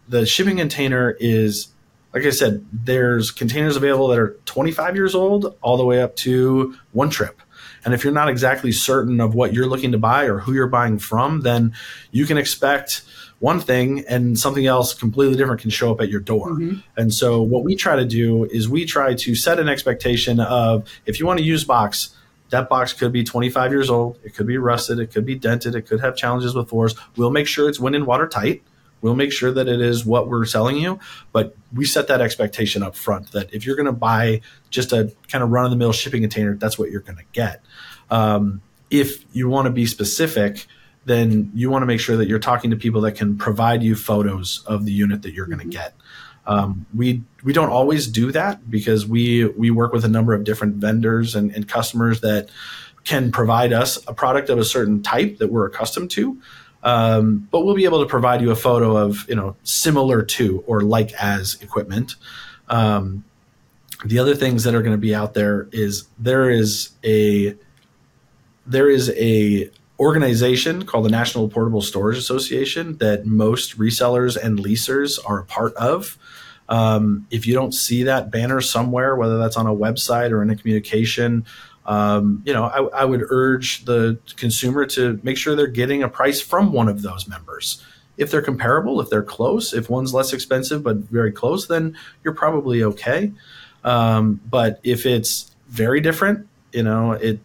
The 0.09 0.25
shipping 0.25 0.57
container 0.57 1.15
is 1.21 1.69
like 2.15 2.25
I 2.25 2.31
said, 2.31 2.65
there's 2.73 3.33
containers 3.33 3.77
available 3.77 4.07
that 4.09 4.19
are 4.21 4.37
25 4.47 4.95
years 4.95 5.17
old 5.17 5.57
all 5.63 5.77
the 5.77 5.85
way 5.85 6.01
up 6.01 6.15
to 6.17 6.77
one 6.93 7.11
trip. 7.11 7.43
And 7.85 7.95
if 7.95 8.05
you're 8.05 8.13
not 8.13 8.29
exactly 8.29 8.73
certain 8.73 9.21
of 9.21 9.35
what 9.35 9.53
you're 9.53 9.67
looking 9.67 9.93
to 9.93 9.99
buy 9.99 10.25
or 10.25 10.39
who 10.39 10.53
you're 10.55 10.67
buying 10.67 10.99
from, 10.99 11.43
then 11.43 11.75
you 12.11 12.27
can 12.27 12.39
expect 12.39 13.03
one 13.41 13.61
thing 13.61 14.05
and 14.09 14.39
something 14.39 14.67
else 14.67 14.95
completely 14.95 15.37
different 15.37 15.61
can 15.61 15.71
show 15.71 15.93
up 15.93 16.01
at 16.01 16.09
your 16.09 16.21
door. 16.21 16.53
Mm-hmm. 16.53 16.79
And 16.97 17.13
so 17.13 17.43
what 17.43 17.63
we 17.63 17.77
try 17.77 17.97
to 17.97 18.05
do 18.05 18.45
is 18.45 18.69
we 18.69 18.87
try 18.87 19.15
to 19.15 19.35
set 19.35 19.59
an 19.59 19.69
expectation 19.69 20.41
of 20.41 20.89
if 21.05 21.21
you 21.21 21.27
want 21.27 21.39
to 21.41 21.45
use 21.45 21.65
box, 21.65 22.17
that 22.51 22.69
box 22.69 22.93
could 22.93 23.13
be 23.13 23.25
25 23.25 23.71
years 23.73 23.91
old, 23.91 24.19
it 24.25 24.35
could 24.35 24.47
be 24.47 24.57
rusted, 24.57 24.99
it 24.99 25.09
could 25.13 25.27
be 25.27 25.35
dented, 25.35 25.75
it 25.75 25.83
could 25.83 26.01
have 26.01 26.17
challenges 26.17 26.55
with 26.55 26.69
floors. 26.69 26.95
We'll 27.17 27.31
make 27.31 27.47
sure 27.47 27.69
it's 27.69 27.81
wind 27.81 27.97
and 27.97 28.07
watertight. 28.07 28.63
We'll 29.05 29.15
make 29.15 29.33
sure 29.33 29.53
that 29.53 29.69
it 29.69 29.83
is 29.83 30.07
what 30.07 30.29
we're 30.29 30.47
selling 30.47 30.79
you, 30.79 30.99
but 31.31 31.55
we 31.75 31.85
set 31.85 32.09
that 32.09 32.23
expectation 32.23 32.83
up 32.83 32.97
front 32.97 33.33
that 33.33 33.53
if 33.53 33.67
you're 33.67 33.77
going 33.77 33.85
to 33.85 33.93
buy 33.93 34.41
just 34.71 34.95
a 34.95 35.13
kind 35.29 35.45
of 35.45 35.51
run 35.51 35.67
of 35.67 35.71
the 35.71 35.77
mill 35.77 35.93
shipping 35.93 36.23
container, 36.23 36.55
that's 36.55 36.79
what 36.79 36.91
you're 36.91 37.03
going 37.03 37.19
to 37.19 37.25
get. 37.33 37.63
Um, 38.09 38.63
if 38.89 39.23
you 39.35 39.47
want 39.51 39.67
to 39.67 39.71
be 39.71 39.85
specific, 39.85 40.67
then 41.05 41.53
you 41.55 41.69
want 41.69 41.83
to 41.83 41.87
make 41.87 42.01
sure 42.01 42.17
that 42.17 42.29
you're 42.29 42.39
talking 42.39 42.71
to 42.71 42.77
people 42.77 43.03
that 43.03 43.13
can 43.13 43.37
provide 43.37 43.83
you 43.83 43.95
photos 43.95 44.65
of 44.65 44.87
the 44.87 44.93
unit 44.93 45.21
that 45.21 45.35
you're 45.35 45.49
going 45.49 45.59
to 45.59 45.65
mm-hmm. 45.65 45.73
get. 45.73 45.95
Um, 46.47 46.87
we 46.95 47.23
we 47.43 47.53
don't 47.53 47.69
always 47.69 48.07
do 48.07 48.33
that 48.33 48.71
because 48.71 49.07
we 49.07 49.45
we 49.45 49.71
work 49.71 49.93
with 49.93 50.07
a 50.07 50.09
number 50.09 50.33
of 50.33 50.45
different 50.45 50.77
vendors 50.77 51.35
and, 51.35 51.55
and 51.55 51.69
customers 51.69 52.23
that 52.23 52.49
can 53.05 53.31
provide 53.31 53.75
us 53.75 53.99
a 54.09 54.15
product 54.15 54.49
of 54.49 54.59
a 54.59 54.65
certain 54.65 55.03
type 55.03 55.37
that 55.39 55.53
we're 55.53 55.67
accustomed 55.67 56.11
to. 56.13 56.41
Um, 56.85 57.49
but 57.51 57.65
we'll 57.65 57.75
be 57.75 57.87
able 57.87 58.03
to 58.03 58.09
provide 58.09 58.43
you 58.43 58.51
a 58.51 58.57
photo 58.57 58.97
of 58.97 59.27
you 59.29 59.35
know 59.35 59.57
similar 59.65 60.23
to 60.23 60.63
or 60.67 60.83
like 60.83 61.13
as 61.15 61.61
equipment. 61.63 62.15
Um, 62.69 63.25
the 64.05 64.19
other 64.19 64.35
things 64.35 64.65
that 64.65 64.75
are 64.75 64.83
going 64.83 64.93
to 64.95 64.99
be 64.99 65.15
out 65.15 65.35
there 65.35 65.69
is 65.73 66.05
there 66.19 66.51
is 66.51 66.91
a 67.03 67.57
there 68.67 68.91
is 68.91 69.11
a 69.17 69.71
organization 69.99 70.85
called 70.85 71.05
the 71.05 71.11
National 71.11 71.49
Portable 71.49 71.81
Storage 71.81 72.19
Association 72.19 72.99
that 72.99 73.25
most 73.27 73.79
resellers 73.79 74.37
and 74.37 74.59
leasers 74.59 75.19
are 75.25 75.41
a 75.41 75.45
part 75.45 75.75
of. 75.75 76.19
Um, 76.69 77.27
if 77.31 77.47
you 77.47 77.55
don't 77.55 77.73
see 77.73 78.03
that 78.05 78.31
banner 78.31 78.61
somewhere, 78.61 79.17
whether 79.17 79.39
that's 79.39 79.57
on 79.57 79.67
a 79.67 79.75
website 79.75 80.31
or 80.31 80.43
in 80.43 80.51
a 80.51 80.57
communication 80.57 81.45
um, 81.87 82.43
you 82.47 82.53
know, 82.53 82.65
I, 82.65 83.03
I, 83.03 83.05
would 83.05 83.25
urge 83.29 83.85
the 83.85 84.19
consumer 84.37 84.87
to 84.87 85.21
make 85.23 85.37
sure 85.37 85.55
they're 85.55 85.67
getting 85.67 86.03
a 86.03 86.09
price 86.09 86.41
from 86.41 86.73
one 86.73 86.89
of 86.89 87.03
those 87.03 87.29
members. 87.29 87.85
If 88.17 88.31
they're 88.31 88.43
comparable, 88.43 89.01
if 89.01 89.11
they're 89.11 89.23
close, 89.23 89.75
if 89.75 89.91
one's 89.91 90.15
less 90.15 90.33
expensive 90.33 90.83
but 90.83 90.97
very 90.97 91.31
close, 91.31 91.67
then 91.67 91.97
you're 92.23 92.35
probably 92.35 92.83
okay. 92.83 93.33
Um, 93.83 94.41
but 94.49 94.81
if 94.83 95.05
it's 95.05 95.55
very 95.69 96.01
different, 96.01 96.49
you 96.73 96.83
know, 96.83 97.13
it 97.13 97.41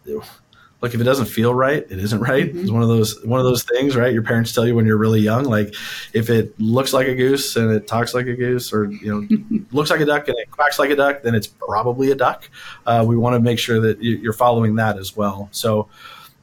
look 0.80 0.94
if 0.94 1.00
it 1.00 1.04
doesn't 1.04 1.26
feel 1.26 1.54
right 1.54 1.86
it 1.90 1.98
isn't 1.98 2.20
right. 2.20 2.48
Mm-hmm. 2.48 2.60
it's 2.60 2.70
one 2.70 2.82
of 2.82 2.88
those 2.88 3.22
one 3.24 3.40
of 3.40 3.46
those 3.46 3.62
things 3.62 3.96
right? 3.96 4.12
Your 4.12 4.22
parents 4.22 4.52
tell 4.52 4.66
you 4.66 4.74
when 4.74 4.86
you're 4.86 4.96
really 4.96 5.20
young 5.20 5.44
like 5.44 5.74
if 6.12 6.30
it 6.30 6.58
looks 6.58 6.92
like 6.92 7.06
a 7.06 7.14
goose 7.14 7.56
and 7.56 7.70
it 7.70 7.86
talks 7.86 8.14
like 8.14 8.26
a 8.26 8.34
goose 8.34 8.72
or 8.72 8.90
you 8.90 9.28
know 9.28 9.60
looks 9.72 9.90
like 9.90 10.00
a 10.00 10.06
duck 10.06 10.28
and 10.28 10.38
it 10.38 10.50
quacks 10.50 10.78
like 10.78 10.90
a 10.90 10.96
duck 10.96 11.22
then 11.22 11.34
it's 11.34 11.46
probably 11.46 12.10
a 12.10 12.14
duck. 12.14 12.48
Uh, 12.86 13.04
we 13.06 13.16
want 13.16 13.34
to 13.34 13.40
make 13.40 13.58
sure 13.58 13.80
that 13.80 14.02
you're 14.02 14.32
following 14.32 14.76
that 14.76 14.98
as 14.98 15.16
well. 15.16 15.48
So 15.52 15.88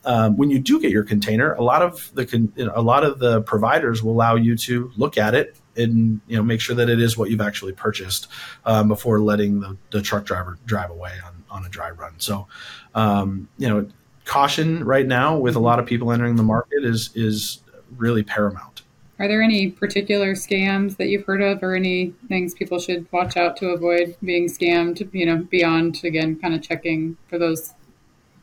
um, 0.06 0.38
when 0.38 0.50
you 0.50 0.60
do 0.60 0.80
get 0.80 0.92
your 0.92 1.04
container 1.04 1.54
a 1.54 1.62
lot 1.62 1.82
of 1.82 2.12
the 2.14 2.26
con- 2.26 2.54
you 2.56 2.66
know, 2.66 2.74
a 2.76 2.82
lot 2.82 3.04
of 3.04 3.20
the 3.20 3.42
providers 3.42 4.04
will 4.04 4.14
allow 4.14 4.36
you 4.36 4.56
to 4.58 4.92
look 4.96 5.18
at 5.18 5.34
it 5.34 5.58
and 5.76 6.22
you 6.28 6.36
know 6.36 6.44
make 6.44 6.60
sure 6.60 6.76
that 6.76 6.90
it 6.90 7.00
is 7.00 7.18
what 7.18 7.30
you've 7.30 7.42
actually 7.42 7.74
purchased 7.74 8.28
um, 8.66 8.88
before 8.88 9.20
letting 9.20 9.60
the, 9.60 9.78
the 9.92 10.02
truck 10.02 10.26
driver 10.26 10.58
drive 10.66 10.90
away 10.90 11.14
on 11.26 11.44
on 11.50 11.66
a 11.66 11.70
dry 11.70 11.92
run. 11.92 12.14
So 12.18 12.48
um, 12.96 13.48
you 13.58 13.70
know 13.70 13.88
caution 14.28 14.84
right 14.84 15.08
now 15.08 15.38
with 15.38 15.56
a 15.56 15.60
lot 15.60 15.80
of 15.80 15.86
people 15.86 16.12
entering 16.12 16.36
the 16.36 16.44
market 16.44 16.84
is 16.84 17.10
is 17.16 17.62
really 17.96 18.22
paramount. 18.22 18.84
Are 19.20 19.28
there 19.28 19.42
any 19.42 19.72
particular 19.72 20.34
scams 20.34 20.98
that 20.98 21.08
you've 21.08 21.26
heard 21.26 21.42
of 21.42 21.64
or 21.64 21.76
any 21.76 22.14
things 22.28 22.54
people 22.54 22.78
should 22.78 23.12
watch 23.12 23.36
out 23.36 23.58
to 23.58 23.70
avoid 23.70 24.16
being 24.24 24.48
scammed, 24.48 25.12
you 25.12 25.26
know, 25.26 25.38
beyond, 25.38 26.04
again, 26.04 26.38
kind 26.40 26.54
of 26.54 26.62
checking 26.62 27.18
for 27.28 27.40
those 27.40 27.74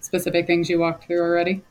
specific 0.01 0.49
things 0.49 0.69
you 0.69 0.81
walked 0.81 1.05
through 1.05 1.21
already? 1.21 1.63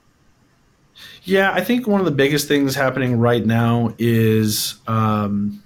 Yeah, 1.24 1.52
I 1.52 1.64
think 1.64 1.86
one 1.86 2.00
of 2.00 2.06
the 2.06 2.12
biggest 2.12 2.48
things 2.48 2.76
happening 2.76 3.20
right 3.20 3.46
now 3.46 3.94
is 3.98 4.76
um, 4.88 5.62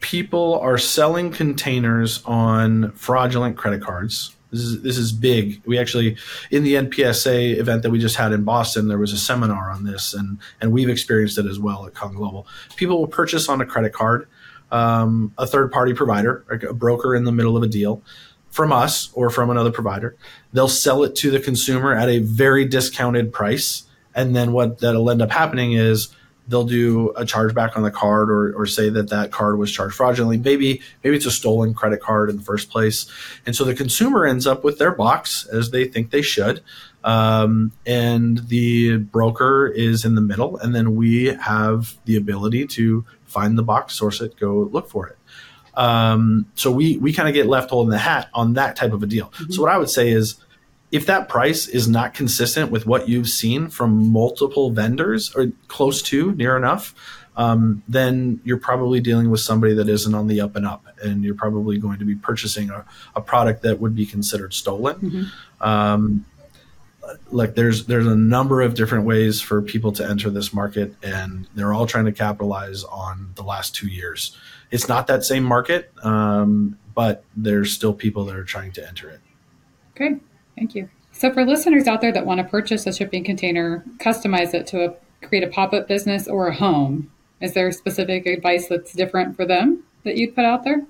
people 0.00 0.58
are 0.58 0.76
selling 0.76 1.30
containers 1.30 2.22
on 2.26 2.92
fraudulent 2.92 3.56
credit 3.56 3.80
cards. 3.80 4.36
This 4.50 4.60
is 4.60 4.82
this 4.82 4.98
is 4.98 5.12
big. 5.12 5.62
We 5.64 5.78
actually 5.78 6.16
in 6.50 6.64
the 6.64 6.74
NPSA 6.74 7.58
event 7.58 7.82
that 7.82 7.90
we 7.90 7.98
just 7.98 8.16
had 8.16 8.32
in 8.32 8.44
Boston, 8.44 8.88
there 8.88 8.98
was 8.98 9.12
a 9.12 9.18
seminar 9.18 9.70
on 9.70 9.84
this, 9.84 10.12
and 10.12 10.38
and 10.60 10.72
we've 10.72 10.88
experienced 10.88 11.38
it 11.38 11.46
as 11.46 11.58
well 11.58 11.86
at 11.86 11.94
Con 11.94 12.14
Global. 12.14 12.46
People 12.76 12.98
will 12.98 13.08
purchase 13.08 13.48
on 13.48 13.60
a 13.60 13.66
credit 13.66 13.92
card, 13.92 14.26
um, 14.72 15.32
a 15.38 15.46
third 15.46 15.70
party 15.70 15.94
provider, 15.94 16.44
like 16.50 16.62
a 16.64 16.74
broker 16.74 17.14
in 17.14 17.24
the 17.24 17.32
middle 17.32 17.56
of 17.56 17.62
a 17.62 17.68
deal, 17.68 18.02
from 18.50 18.72
us 18.72 19.10
or 19.12 19.30
from 19.30 19.50
another 19.50 19.70
provider. 19.70 20.16
They'll 20.52 20.68
sell 20.68 21.04
it 21.04 21.14
to 21.16 21.30
the 21.30 21.40
consumer 21.40 21.94
at 21.94 22.08
a 22.08 22.18
very 22.18 22.64
discounted 22.64 23.32
price, 23.32 23.84
and 24.14 24.34
then 24.34 24.52
what 24.52 24.80
that'll 24.80 25.10
end 25.10 25.22
up 25.22 25.30
happening 25.30 25.72
is 25.72 26.08
they'll 26.50 26.64
do 26.64 27.10
a 27.10 27.22
chargeback 27.22 27.76
on 27.76 27.82
the 27.82 27.90
card 27.90 28.30
or, 28.30 28.52
or 28.54 28.66
say 28.66 28.90
that 28.90 29.08
that 29.10 29.30
card 29.30 29.58
was 29.58 29.72
charged 29.72 29.94
fraudulently. 29.94 30.36
Maybe 30.36 30.82
maybe 31.02 31.16
it's 31.16 31.26
a 31.26 31.30
stolen 31.30 31.72
credit 31.72 32.00
card 32.00 32.28
in 32.28 32.36
the 32.36 32.42
first 32.42 32.70
place, 32.70 33.10
and 33.46 33.56
so 33.56 33.64
the 33.64 33.74
consumer 33.74 34.26
ends 34.26 34.46
up 34.46 34.64
with 34.64 34.78
their 34.78 34.90
box 34.90 35.46
as 35.46 35.70
they 35.70 35.86
think 35.86 36.10
they 36.10 36.22
should, 36.22 36.62
um, 37.04 37.72
and 37.86 38.48
the 38.48 38.98
broker 38.98 39.68
is 39.68 40.04
in 40.04 40.14
the 40.14 40.20
middle, 40.20 40.58
and 40.58 40.74
then 40.74 40.96
we 40.96 41.26
have 41.26 41.96
the 42.04 42.16
ability 42.16 42.66
to 42.66 43.04
find 43.24 43.56
the 43.56 43.62
box, 43.62 43.94
source 43.94 44.20
it, 44.20 44.36
go 44.38 44.68
look 44.72 44.90
for 44.90 45.08
it. 45.08 45.16
Um, 45.74 46.46
so 46.56 46.70
we 46.70 46.96
we 46.98 47.12
kind 47.12 47.28
of 47.28 47.34
get 47.34 47.46
left 47.46 47.70
holding 47.70 47.90
the 47.90 47.98
hat 47.98 48.28
on 48.34 48.54
that 48.54 48.76
type 48.76 48.92
of 48.92 49.02
a 49.02 49.06
deal. 49.06 49.26
Mm-hmm. 49.26 49.52
So 49.52 49.62
what 49.62 49.70
I 49.70 49.78
would 49.78 49.90
say 49.90 50.10
is 50.10 50.36
if 50.90 51.06
that 51.06 51.28
price 51.28 51.68
is 51.68 51.88
not 51.88 52.14
consistent 52.14 52.70
with 52.70 52.86
what 52.86 53.08
you've 53.08 53.28
seen 53.28 53.68
from 53.68 54.12
multiple 54.12 54.70
vendors 54.70 55.34
or 55.34 55.52
close 55.68 56.02
to 56.02 56.32
near 56.32 56.56
enough, 56.56 56.94
um, 57.36 57.82
then 57.88 58.40
you're 58.44 58.58
probably 58.58 59.00
dealing 59.00 59.30
with 59.30 59.40
somebody 59.40 59.72
that 59.74 59.88
isn't 59.88 60.14
on 60.14 60.26
the 60.26 60.40
up 60.40 60.56
and 60.56 60.66
up, 60.66 60.84
and 61.02 61.24
you're 61.24 61.34
probably 61.34 61.78
going 61.78 61.98
to 62.00 62.04
be 62.04 62.16
purchasing 62.16 62.70
a, 62.70 62.84
a 63.14 63.20
product 63.20 63.62
that 63.62 63.78
would 63.80 63.94
be 63.94 64.04
considered 64.04 64.52
stolen. 64.52 64.96
Mm-hmm. 64.96 65.66
Um, 65.66 66.26
like 67.30 67.54
there's 67.54 67.86
there's 67.86 68.06
a 68.06 68.16
number 68.16 68.60
of 68.60 68.74
different 68.74 69.04
ways 69.04 69.40
for 69.40 69.62
people 69.62 69.92
to 69.92 70.08
enter 70.08 70.28
this 70.30 70.52
market, 70.52 70.94
and 71.02 71.48
they're 71.54 71.72
all 71.72 71.86
trying 71.86 72.04
to 72.06 72.12
capitalize 72.12 72.84
on 72.84 73.32
the 73.36 73.42
last 73.42 73.74
two 73.74 73.88
years. 73.88 74.36
It's 74.70 74.88
not 74.88 75.06
that 75.06 75.24
same 75.24 75.42
market, 75.42 75.92
um, 76.04 76.78
but 76.94 77.24
there's 77.36 77.72
still 77.72 77.94
people 77.94 78.24
that 78.26 78.36
are 78.36 78.44
trying 78.44 78.72
to 78.72 78.86
enter 78.86 79.08
it. 79.08 79.20
Okay. 79.96 80.20
Thank 80.60 80.74
you. 80.74 80.90
So, 81.12 81.32
for 81.32 81.46
listeners 81.46 81.86
out 81.86 82.02
there 82.02 82.12
that 82.12 82.26
want 82.26 82.38
to 82.38 82.44
purchase 82.44 82.86
a 82.86 82.92
shipping 82.92 83.24
container, 83.24 83.82
customize 83.96 84.52
it 84.52 84.66
to 84.68 84.90
a, 84.90 85.26
create 85.26 85.42
a 85.42 85.46
pop 85.46 85.72
up 85.72 85.88
business 85.88 86.28
or 86.28 86.48
a 86.48 86.54
home, 86.54 87.10
is 87.40 87.54
there 87.54 87.72
specific 87.72 88.26
advice 88.26 88.68
that's 88.68 88.92
different 88.92 89.36
for 89.36 89.46
them 89.46 89.82
that 90.04 90.18
you'd 90.18 90.34
put 90.34 90.44
out 90.44 90.64
there? 90.64 90.84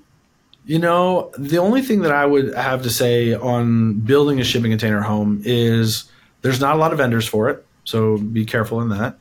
You 0.65 0.77
know, 0.77 1.31
the 1.37 1.57
only 1.57 1.81
thing 1.81 2.01
that 2.01 2.11
I 2.11 2.25
would 2.25 2.53
have 2.53 2.83
to 2.83 2.89
say 2.89 3.33
on 3.33 3.93
building 4.01 4.41
a 4.41 4.43
shipping 4.43 4.71
container 4.71 4.99
home 4.99 5.41
is 5.45 6.11
there's 6.41 6.59
not 6.59 6.75
a 6.75 6.77
lot 6.77 6.91
of 6.91 6.97
vendors 6.97 7.25
for 7.25 7.49
it. 7.49 7.65
So 7.85 8.17
be 8.17 8.43
careful 8.43 8.81
in 8.81 8.89
that. 8.89 9.17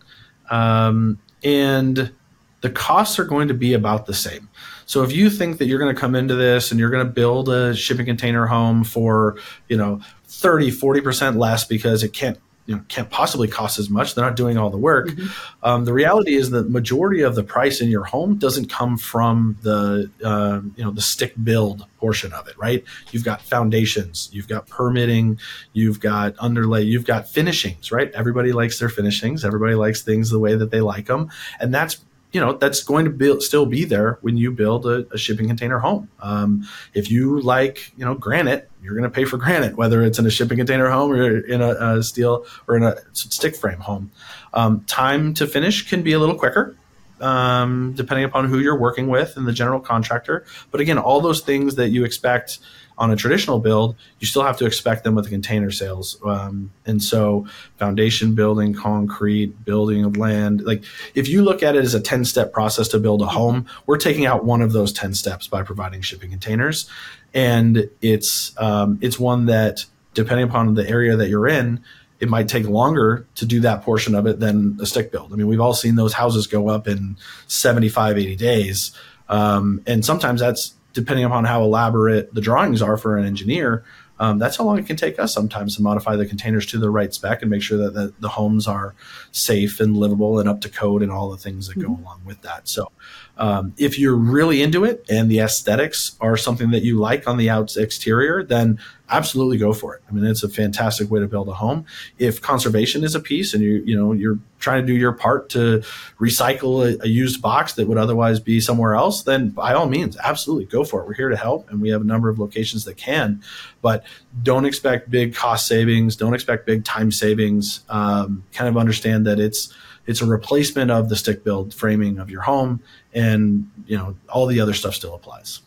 Um, 0.50 1.20
and 1.44 2.12
the 2.60 2.70
costs 2.70 3.20
are 3.20 3.24
going 3.24 3.46
to 3.46 3.54
be 3.54 3.72
about 3.72 4.06
the 4.06 4.14
same. 4.14 4.48
So 4.90 5.04
if 5.04 5.12
you 5.12 5.30
think 5.30 5.58
that 5.58 5.66
you're 5.66 5.78
going 5.78 5.94
to 5.94 6.00
come 6.00 6.16
into 6.16 6.34
this 6.34 6.72
and 6.72 6.80
you're 6.80 6.90
going 6.90 7.06
to 7.06 7.12
build 7.12 7.48
a 7.48 7.76
shipping 7.76 8.06
container 8.06 8.46
home 8.46 8.82
for, 8.82 9.36
you 9.68 9.76
know, 9.76 10.00
30, 10.24 10.72
40% 10.72 11.36
less 11.36 11.64
because 11.64 12.02
it 12.02 12.12
can't 12.12 12.40
you 12.66 12.76
know 12.76 12.82
can't 12.88 13.08
possibly 13.08 13.48
cost 13.48 13.78
as 13.78 13.88
much 13.88 14.14
they're 14.14 14.24
not 14.24 14.36
doing 14.36 14.56
all 14.56 14.68
the 14.68 14.76
work 14.76 15.08
mm-hmm. 15.08 15.26
um, 15.64 15.86
the 15.86 15.92
reality 15.92 16.34
is 16.34 16.50
that 16.50 16.68
majority 16.70 17.22
of 17.22 17.34
the 17.34 17.42
price 17.42 17.80
in 17.80 17.88
your 17.88 18.04
home 18.04 18.36
doesn't 18.36 18.68
come 18.68 18.98
from 18.98 19.56
the 19.62 20.08
uh, 20.22 20.60
you 20.76 20.84
know 20.84 20.90
the 20.92 21.00
stick 21.00 21.32
build 21.42 21.84
portion 21.98 22.32
of 22.32 22.46
it 22.46 22.56
right 22.58 22.84
you've 23.10 23.24
got 23.24 23.42
foundations 23.42 24.28
you've 24.30 24.46
got 24.46 24.68
permitting 24.68 25.40
you've 25.72 25.98
got 25.98 26.38
underlay 26.38 26.82
you've 26.82 27.06
got 27.06 27.26
finishings 27.26 27.90
right 27.90 28.12
everybody 28.12 28.52
likes 28.52 28.78
their 28.78 28.90
finishings 28.90 29.44
everybody 29.44 29.74
likes 29.74 30.02
things 30.02 30.30
the 30.30 30.38
way 30.38 30.54
that 30.54 30.70
they 30.70 30.82
like 30.82 31.06
them 31.06 31.28
and 31.58 31.74
that's 31.74 32.04
you 32.32 32.40
know 32.40 32.52
that's 32.52 32.82
going 32.82 33.04
to 33.04 33.10
be, 33.10 33.40
still 33.40 33.66
be 33.66 33.84
there 33.84 34.18
when 34.20 34.36
you 34.36 34.50
build 34.52 34.86
a, 34.86 35.06
a 35.12 35.18
shipping 35.18 35.48
container 35.48 35.78
home. 35.78 36.08
Um, 36.20 36.66
if 36.94 37.10
you 37.10 37.40
like, 37.40 37.92
you 37.96 38.04
know, 38.04 38.14
granite, 38.14 38.70
you're 38.82 38.94
going 38.94 39.04
to 39.04 39.10
pay 39.10 39.24
for 39.24 39.36
granite, 39.36 39.76
whether 39.76 40.02
it's 40.02 40.18
in 40.18 40.26
a 40.26 40.30
shipping 40.30 40.58
container 40.58 40.88
home 40.90 41.10
or 41.12 41.38
in 41.38 41.60
a, 41.60 41.98
a 41.98 42.02
steel 42.02 42.46
or 42.66 42.76
in 42.76 42.82
a 42.82 42.96
stick 43.12 43.56
frame 43.56 43.80
home. 43.80 44.10
Um, 44.54 44.84
time 44.84 45.34
to 45.34 45.46
finish 45.46 45.88
can 45.88 46.02
be 46.02 46.12
a 46.12 46.18
little 46.18 46.36
quicker. 46.36 46.76
Um, 47.20 47.92
depending 47.96 48.24
upon 48.24 48.46
who 48.46 48.60
you're 48.60 48.78
working 48.78 49.08
with 49.08 49.36
and 49.36 49.46
the 49.46 49.52
general 49.52 49.78
contractor. 49.78 50.46
But 50.70 50.80
again, 50.80 50.96
all 50.96 51.20
those 51.20 51.42
things 51.42 51.74
that 51.74 51.90
you 51.90 52.02
expect 52.02 52.60
on 53.00 53.10
a 53.10 53.16
traditional 53.16 53.58
build, 53.58 53.96
you 54.18 54.26
still 54.26 54.42
have 54.42 54.58
to 54.58 54.66
expect 54.66 55.04
them 55.04 55.14
with 55.14 55.24
the 55.24 55.30
container 55.30 55.70
sales. 55.70 56.18
Um, 56.22 56.70
and 56.84 57.02
so, 57.02 57.46
foundation 57.78 58.34
building, 58.34 58.74
concrete, 58.74 59.64
building 59.64 60.04
of 60.04 60.18
land. 60.18 60.60
Like, 60.60 60.84
if 61.14 61.26
you 61.26 61.42
look 61.42 61.62
at 61.62 61.74
it 61.74 61.82
as 61.82 61.94
a 61.94 62.00
10 62.00 62.26
step 62.26 62.52
process 62.52 62.88
to 62.88 62.98
build 62.98 63.22
a 63.22 63.26
home, 63.26 63.66
we're 63.86 63.96
taking 63.96 64.26
out 64.26 64.44
one 64.44 64.60
of 64.60 64.72
those 64.72 64.92
10 64.92 65.14
steps 65.14 65.48
by 65.48 65.62
providing 65.62 66.02
shipping 66.02 66.30
containers. 66.30 66.88
And 67.32 67.88
it's, 68.02 68.54
um, 68.60 68.98
it's 69.00 69.18
one 69.18 69.46
that, 69.46 69.86
depending 70.12 70.46
upon 70.46 70.74
the 70.74 70.86
area 70.86 71.16
that 71.16 71.30
you're 71.30 71.48
in, 71.48 71.82
it 72.18 72.28
might 72.28 72.48
take 72.48 72.68
longer 72.68 73.26
to 73.36 73.46
do 73.46 73.60
that 73.60 73.82
portion 73.82 74.14
of 74.14 74.26
it 74.26 74.40
than 74.40 74.76
a 74.78 74.84
stick 74.84 75.10
build. 75.10 75.32
I 75.32 75.36
mean, 75.36 75.46
we've 75.46 75.60
all 75.60 75.72
seen 75.72 75.94
those 75.94 76.12
houses 76.12 76.46
go 76.46 76.68
up 76.68 76.86
in 76.86 77.16
75, 77.46 78.18
80 78.18 78.36
days. 78.36 78.92
Um, 79.30 79.80
and 79.86 80.04
sometimes 80.04 80.40
that's 80.40 80.74
depending 80.92 81.24
upon 81.24 81.44
how 81.44 81.62
elaborate 81.62 82.34
the 82.34 82.40
drawings 82.40 82.82
are 82.82 82.96
for 82.96 83.16
an 83.16 83.24
engineer, 83.24 83.84
um, 84.20 84.38
that's 84.38 84.56
how 84.56 84.64
long 84.64 84.78
it 84.78 84.86
can 84.86 84.96
take 84.96 85.18
us 85.18 85.32
sometimes 85.32 85.76
to 85.76 85.82
modify 85.82 86.14
the 86.14 86.26
containers 86.26 86.66
to 86.66 86.78
the 86.78 86.90
right 86.90 87.12
spec 87.14 87.40
and 87.40 87.50
make 87.50 87.62
sure 87.62 87.78
that 87.78 87.94
the, 87.94 88.12
the 88.20 88.28
homes 88.28 88.68
are 88.68 88.94
safe 89.32 89.80
and 89.80 89.96
livable 89.96 90.38
and 90.38 90.46
up 90.46 90.60
to 90.60 90.68
code 90.68 91.02
and 91.02 91.10
all 91.10 91.30
the 91.30 91.38
things 91.38 91.68
that 91.68 91.78
mm-hmm. 91.78 91.94
go 91.94 92.02
along 92.02 92.20
with 92.26 92.42
that. 92.42 92.68
So, 92.68 92.92
um, 93.40 93.72
if 93.78 93.98
you're 93.98 94.16
really 94.16 94.62
into 94.62 94.84
it 94.84 95.04
and 95.08 95.30
the 95.30 95.40
aesthetics 95.40 96.14
are 96.20 96.36
something 96.36 96.70
that 96.72 96.82
you 96.82 96.98
like 96.98 97.26
on 97.26 97.38
the 97.38 97.48
out 97.48 97.74
exterior, 97.74 98.44
then 98.44 98.78
absolutely 99.08 99.56
go 99.56 99.72
for 99.72 99.94
it. 99.94 100.02
I 100.08 100.12
mean, 100.12 100.26
it's 100.26 100.42
a 100.42 100.48
fantastic 100.48 101.10
way 101.10 101.20
to 101.20 101.26
build 101.26 101.48
a 101.48 101.54
home. 101.54 101.86
If 102.18 102.42
conservation 102.42 103.02
is 103.02 103.14
a 103.14 103.20
piece 103.20 103.54
and 103.54 103.62
you 103.62 103.82
you 103.86 103.96
know 103.96 104.12
you're 104.12 104.38
trying 104.58 104.82
to 104.82 104.86
do 104.86 104.94
your 104.96 105.12
part 105.12 105.48
to 105.50 105.82
recycle 106.20 106.84
a, 106.84 107.02
a, 107.02 107.08
used 107.08 107.40
box 107.40 107.72
that 107.72 107.88
would 107.88 107.96
otherwise 107.96 108.40
be 108.40 108.60
somewhere 108.60 108.94
else, 108.94 109.22
then 109.22 109.48
by 109.48 109.72
all 109.72 109.88
means, 109.88 110.18
absolutely 110.22 110.66
go 110.66 110.84
for 110.84 111.00
it. 111.00 111.06
We're 111.06 111.14
here 111.14 111.30
to 111.30 111.36
help, 111.36 111.70
and 111.70 111.80
we 111.80 111.88
have 111.88 112.02
a 112.02 112.04
number 112.04 112.28
of 112.28 112.38
locations 112.38 112.84
that 112.84 112.98
can. 112.98 113.42
But 113.80 114.04
don't 114.42 114.66
expect 114.66 115.10
big 115.10 115.34
cost 115.34 115.66
savings. 115.66 116.14
Don't 116.14 116.34
expect 116.34 116.66
big 116.66 116.84
time 116.84 117.10
savings. 117.10 117.80
Um, 117.88 118.44
kind 118.52 118.68
of 118.68 118.76
understand 118.76 119.26
that 119.26 119.40
it's 119.40 119.72
it's 120.06 120.20
a 120.20 120.26
replacement 120.26 120.90
of 120.90 121.08
the 121.08 121.16
stick 121.16 121.44
build 121.44 121.74
framing 121.74 122.18
of 122.18 122.30
your 122.30 122.42
home, 122.42 122.82
and 123.14 123.70
you 123.86 123.96
know 123.96 124.16
all 124.28 124.46
the 124.46 124.60
other 124.60 124.74
stuff 124.74 124.94
still 124.94 125.14
applies. 125.14 125.60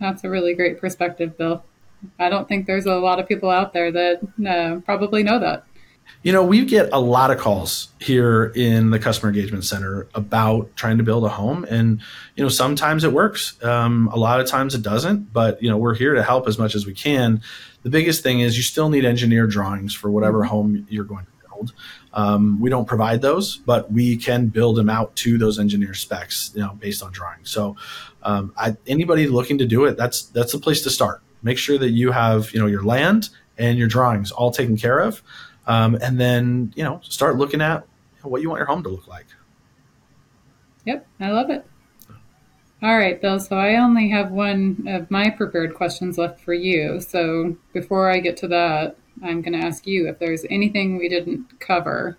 That's 0.00 0.24
a 0.24 0.30
really 0.30 0.54
great 0.54 0.80
perspective, 0.80 1.36
Bill. 1.36 1.64
I 2.18 2.28
don't 2.28 2.48
think 2.48 2.66
there's 2.66 2.86
a 2.86 2.94
lot 2.94 3.18
of 3.18 3.26
people 3.26 3.50
out 3.50 3.72
there 3.72 3.90
that 3.90 4.20
uh, 4.46 4.80
probably 4.80 5.22
know 5.22 5.40
that. 5.40 5.64
You 6.22 6.32
know, 6.32 6.44
we 6.44 6.64
get 6.64 6.88
a 6.92 7.00
lot 7.00 7.30
of 7.30 7.38
calls 7.38 7.88
here 8.00 8.52
in 8.56 8.90
the 8.90 8.98
customer 8.98 9.30
engagement 9.30 9.64
center 9.64 10.08
about 10.14 10.74
trying 10.74 10.98
to 10.98 11.04
build 11.04 11.24
a 11.24 11.28
home, 11.28 11.64
and 11.68 12.00
you 12.34 12.42
know, 12.42 12.48
sometimes 12.48 13.04
it 13.04 13.12
works, 13.12 13.62
um, 13.62 14.08
a 14.12 14.16
lot 14.16 14.40
of 14.40 14.46
times 14.46 14.74
it 14.74 14.82
doesn't. 14.82 15.32
But 15.32 15.62
you 15.62 15.70
know, 15.70 15.76
we're 15.76 15.94
here 15.94 16.14
to 16.14 16.22
help 16.22 16.48
as 16.48 16.58
much 16.58 16.74
as 16.74 16.86
we 16.86 16.94
can. 16.94 17.40
The 17.82 17.90
biggest 17.90 18.22
thing 18.22 18.40
is 18.40 18.56
you 18.56 18.62
still 18.62 18.88
need 18.88 19.04
engineer 19.04 19.46
drawings 19.46 19.94
for 19.94 20.10
whatever 20.10 20.40
mm-hmm. 20.40 20.48
home 20.48 20.86
you're 20.88 21.04
going 21.04 21.24
to 21.24 21.48
build. 21.48 21.72
Um, 22.18 22.60
we 22.60 22.68
don't 22.68 22.84
provide 22.84 23.22
those, 23.22 23.58
but 23.58 23.92
we 23.92 24.16
can 24.16 24.48
build 24.48 24.76
them 24.76 24.90
out 24.90 25.14
to 25.16 25.38
those 25.38 25.60
engineer 25.60 25.94
specs, 25.94 26.50
you 26.52 26.60
know, 26.60 26.76
based 26.80 27.00
on 27.00 27.12
drawings. 27.12 27.48
So, 27.48 27.76
um, 28.24 28.52
I, 28.56 28.76
anybody 28.88 29.28
looking 29.28 29.56
to 29.58 29.66
do 29.66 29.84
it, 29.84 29.96
that's 29.96 30.22
that's 30.24 30.50
the 30.50 30.58
place 30.58 30.82
to 30.82 30.90
start. 30.90 31.22
Make 31.44 31.58
sure 31.58 31.78
that 31.78 31.90
you 31.90 32.10
have 32.10 32.52
you 32.52 32.58
know 32.58 32.66
your 32.66 32.82
land 32.82 33.28
and 33.56 33.78
your 33.78 33.86
drawings 33.86 34.32
all 34.32 34.50
taken 34.50 34.76
care 34.76 34.98
of. 34.98 35.22
Um, 35.68 35.96
and 36.02 36.18
then 36.18 36.72
you 36.74 36.82
know 36.82 36.98
start 37.04 37.36
looking 37.36 37.60
at 37.60 37.86
what 38.22 38.42
you 38.42 38.48
want 38.48 38.58
your 38.58 38.66
home 38.66 38.82
to 38.82 38.88
look 38.88 39.06
like. 39.06 39.26
Yep 40.86 41.06
i 41.20 41.30
love 41.30 41.50
it. 41.50 41.64
All 42.82 42.98
right 42.98 43.20
bill 43.20 43.38
so 43.38 43.56
i 43.56 43.76
only 43.76 44.08
have 44.08 44.32
one 44.32 44.84
of 44.88 45.08
my 45.08 45.30
prepared 45.30 45.74
questions 45.74 46.18
left 46.18 46.40
for 46.40 46.52
you. 46.52 47.00
So 47.00 47.56
before 47.72 48.10
i 48.10 48.18
get 48.18 48.36
to 48.38 48.48
that 48.48 48.96
i'm 49.22 49.42
going 49.42 49.58
to 49.58 49.66
ask 49.66 49.86
you 49.86 50.08
if 50.08 50.18
there's 50.18 50.44
anything 50.50 50.96
we 50.96 51.08
didn't 51.08 51.60
cover 51.60 52.18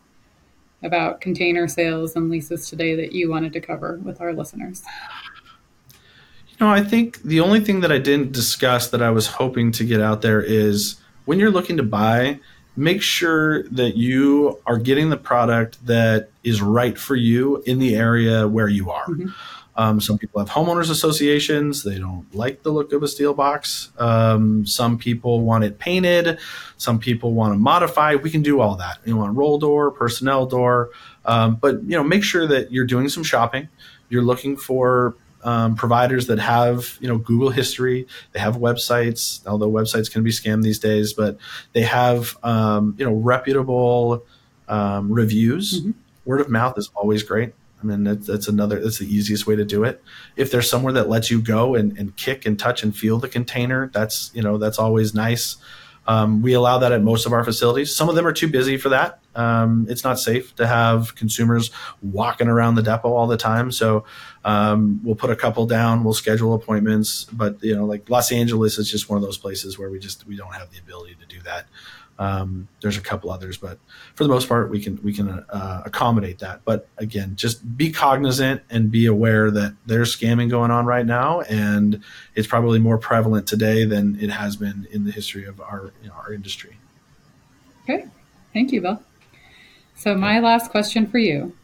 about 0.84 1.22
container 1.22 1.68
sales 1.68 2.16
and 2.16 2.30
leases 2.30 2.70
today 2.70 2.96
that 2.96 3.12
you 3.12 3.30
wanted 3.30 3.54
to 3.54 3.62
cover 3.62 4.00
with 4.04 4.22
our 4.22 4.34
listeners? 4.34 4.84
You 6.50 6.66
know, 6.66 6.72
I 6.72 6.84
think 6.84 7.22
the 7.24 7.40
only 7.40 7.60
thing 7.60 7.82
that 7.82 7.92
I 7.92 8.00
didn't 8.00 8.32
discuss 8.32 8.90
that 8.90 9.02
I 9.02 9.12
was 9.12 9.28
hoping 9.28 9.72
to 9.74 9.84
get 9.84 10.02
out 10.02 10.22
there 10.22 10.42
is 10.42 11.00
when 11.26 11.40
you're 11.40 11.52
looking 11.52 11.78
to 11.78 11.84
buy, 11.84 12.40
make 12.76 13.02
sure 13.02 13.64
that 13.64 13.98
you 13.98 14.60
are 14.66 14.78
getting 14.78 15.10
the 15.10 15.18
product 15.18 15.86
that 15.86 16.30
is 16.44 16.62
right 16.62 16.98
for 16.98 17.16
you 17.16 17.62
in 17.66 17.80
the 17.80 17.96
area 17.96 18.48
where 18.48 18.68
you 18.68 18.90
are. 18.90 19.06
Mm-hmm. 19.06 19.30
Um, 19.80 20.02
some 20.02 20.18
people 20.18 20.42
have 20.42 20.50
homeowners 20.50 20.92
associations. 20.92 21.86
They 21.86 22.00
don't 22.00 22.26
like 22.36 22.64
the 22.64 22.70
look 22.70 22.92
of 22.92 23.02
a 23.02 23.08
steel 23.08 23.34
box. 23.34 23.92
Um, 23.98 24.66
some 24.66 24.98
people 24.98 25.40
want 25.40 25.64
it 25.64 25.80
painted. 25.80 26.38
Some 26.76 27.00
people 27.00 27.34
want 27.34 27.54
to 27.54 27.58
modify. 27.58 28.16
We 28.16 28.30
can 28.30 28.42
do 28.42 28.60
all 28.60 28.76
that. 28.76 28.98
You 29.06 29.16
want 29.16 29.38
roll 29.38 29.58
door, 29.58 29.90
personnel 29.90 30.48
door, 30.48 30.90
um, 31.24 31.56
but 31.56 31.82
you 31.84 31.96
know, 31.96 32.04
make 32.04 32.26
sure 32.26 32.46
that 32.46 32.74
you're 32.74 32.86
doing 32.86 33.08
some 33.08 33.24
shopping. 33.24 33.70
You're 34.10 34.22
looking 34.22 34.58
for 34.58 35.16
um, 35.46 35.76
providers 35.76 36.28
that 36.28 36.40
have 36.40 36.98
you 37.00 37.08
know 37.08 37.18
Google 37.18 37.50
history. 37.50 38.06
They 38.34 38.42
have 38.42 38.58
websites, 38.58 39.48
although 39.48 39.72
websites 39.72 40.12
can 40.12 40.24
be 40.24 40.32
scammed 40.32 40.64
these 40.64 40.80
days, 40.80 41.14
but 41.14 41.38
they 41.72 41.84
have 41.84 42.38
um, 42.44 42.96
you 42.98 43.06
know 43.06 43.14
reputable 43.14 44.26
um, 44.68 45.10
reviews. 45.10 45.80
Mm-hmm. 45.80 45.92
Word 46.26 46.42
of 46.42 46.50
mouth 46.50 46.78
is 46.78 46.90
always 46.96 47.24
great. 47.24 47.54
I 47.82 47.86
mean, 47.86 48.04
that's, 48.04 48.28
that's 48.28 48.48
another, 48.48 48.82
that's 48.82 49.00
the 49.00 49.08
easiest 49.08 49.48
way 49.48 49.56
to 49.56 49.66
do 49.66 49.84
it. 49.84 50.04
If 50.36 50.52
there's 50.52 50.70
somewhere 50.70 50.94
that 50.94 51.08
lets 51.08 51.32
you 51.32 51.42
go 51.42 51.76
and, 51.76 51.98
and 51.98 52.16
kick 52.16 52.46
and 52.46 52.60
touch 52.60 52.84
and 52.84 52.96
feel 52.96 53.20
the 53.20 53.30
container, 53.30 53.90
that's, 53.94 54.32
you 54.34 54.42
know, 54.42 54.58
that's 54.58 54.80
always 54.80 55.14
nice. 55.14 55.58
Um, 56.08 56.42
we 56.42 56.54
allow 56.54 56.80
that 56.80 56.92
at 56.92 57.04
most 57.04 57.28
of 57.28 57.34
our 57.34 57.44
facilities. 57.44 57.96
Some 57.96 58.10
of 58.10 58.16
them 58.16 58.26
are 58.26 58.34
too 58.34 58.48
busy 58.48 58.78
for 58.78 58.90
that. 58.90 59.20
Um, 59.36 59.86
it's 59.88 60.04
not 60.04 60.20
safe 60.20 60.56
to 60.56 60.66
have 60.66 61.14
consumers 61.14 61.70
walking 62.02 62.48
around 62.48 62.76
the 62.76 62.82
depot 62.82 63.14
all 63.14 63.28
the 63.28 63.38
time. 63.38 63.72
So 63.72 64.06
um, 64.44 65.02
we'll 65.04 65.16
put 65.16 65.30
a 65.30 65.36
couple 65.36 65.68
down. 65.68 66.04
We'll 66.04 66.16
schedule 66.16 66.56
appointments. 66.56 67.26
But 67.32 67.64
you 67.64 67.76
know, 67.76 67.86
like 67.86 68.10
Los 68.10 68.32
Angeles 68.32 68.80
is 68.80 68.90
just 68.90 69.08
one 69.08 69.18
of 69.18 69.24
those 69.24 69.38
places 69.38 69.78
where 69.78 69.92
we 69.92 70.00
just 70.00 70.26
we 70.26 70.36
don't 70.36 70.56
have 70.56 70.72
the 70.72 70.80
ability 70.80 71.16
to 71.20 71.28
do 71.28 71.42
that. 71.44 71.68
Um, 72.20 72.68
there's 72.82 72.98
a 72.98 73.02
couple 73.02 73.32
others, 73.32 73.58
but 73.58 73.80
for 74.14 74.26
the 74.26 74.30
most 74.30 74.50
part, 74.50 74.70
we 74.70 74.82
can 74.82 75.02
we 75.02 75.14
can 75.14 75.30
uh, 75.30 75.84
accommodate 75.86 76.40
that. 76.40 76.66
But 76.66 76.90
again, 76.98 77.38
just 77.38 77.78
be 77.78 77.92
cognizant 77.92 78.62
and 78.70 78.92
be 78.92 79.06
aware 79.06 79.50
that 79.50 79.74
there's 79.86 80.16
scamming 80.16 80.50
going 80.50 80.70
on 80.70 80.86
right 80.86 81.06
now, 81.06 81.40
and 81.42 82.04
it's 82.36 82.46
probably 82.46 82.78
more 82.78 82.98
prevalent 82.98 83.48
today 83.48 83.86
than 83.86 84.20
it 84.20 84.30
has 84.32 84.58
been 84.58 84.86
in 84.92 85.06
the 85.06 85.12
history 85.12 85.46
of 85.46 85.62
our 85.62 85.94
you 86.04 86.10
know, 86.10 86.16
our 86.16 86.34
industry. 86.34 86.78
Okay, 87.84 88.06
thank 88.54 88.74
you, 88.74 88.82
Bill. 88.82 89.02
So 89.96 90.14
my 90.14 90.42
last 90.42 90.72
question 90.72 91.08
for 91.08 91.20
you, 91.20 91.56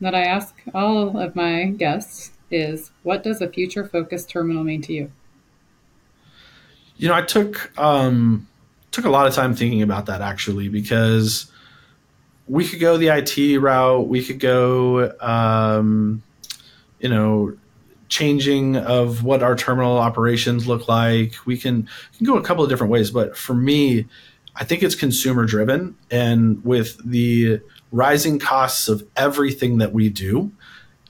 that 0.00 0.14
I 0.14 0.22
ask 0.22 0.60
all 0.74 1.16
of 1.16 1.36
my 1.36 1.66
guests, 1.66 2.32
is: 2.50 2.90
What 3.04 3.22
does 3.22 3.40
a 3.40 3.48
future 3.48 3.86
focused 3.86 4.28
terminal 4.28 4.64
mean 4.64 4.82
to 4.82 4.92
you? 4.92 5.12
You 6.96 7.06
know, 7.06 7.14
I 7.14 7.22
took. 7.22 7.70
Um, 7.78 8.48
took 8.90 9.04
a 9.04 9.10
lot 9.10 9.26
of 9.26 9.34
time 9.34 9.54
thinking 9.54 9.82
about 9.82 10.06
that 10.06 10.20
actually 10.20 10.68
because 10.68 11.50
we 12.48 12.66
could 12.66 12.80
go 12.80 12.96
the 12.96 13.08
IT 13.08 13.58
route, 13.60 14.08
we 14.08 14.24
could 14.24 14.40
go, 14.40 15.12
um, 15.20 16.22
you 16.98 17.08
know, 17.08 17.56
changing 18.08 18.76
of 18.76 19.22
what 19.22 19.42
our 19.42 19.54
terminal 19.54 19.96
operations 19.96 20.66
look 20.66 20.88
like. 20.88 21.34
We 21.46 21.56
can, 21.56 21.88
can 22.16 22.26
go 22.26 22.36
a 22.36 22.42
couple 22.42 22.64
of 22.64 22.68
different 22.68 22.90
ways, 22.90 23.12
but 23.12 23.36
for 23.36 23.54
me, 23.54 24.06
I 24.56 24.64
think 24.64 24.82
it's 24.82 24.96
consumer 24.96 25.46
driven, 25.46 25.96
and 26.10 26.62
with 26.64 26.98
the 27.08 27.60
rising 27.92 28.40
costs 28.40 28.88
of 28.88 29.06
everything 29.16 29.78
that 29.78 29.92
we 29.92 30.08
do, 30.10 30.50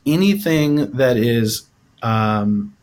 anything 0.05 0.93
that 0.93 1.17
is 1.17 1.63
um, 2.03 2.77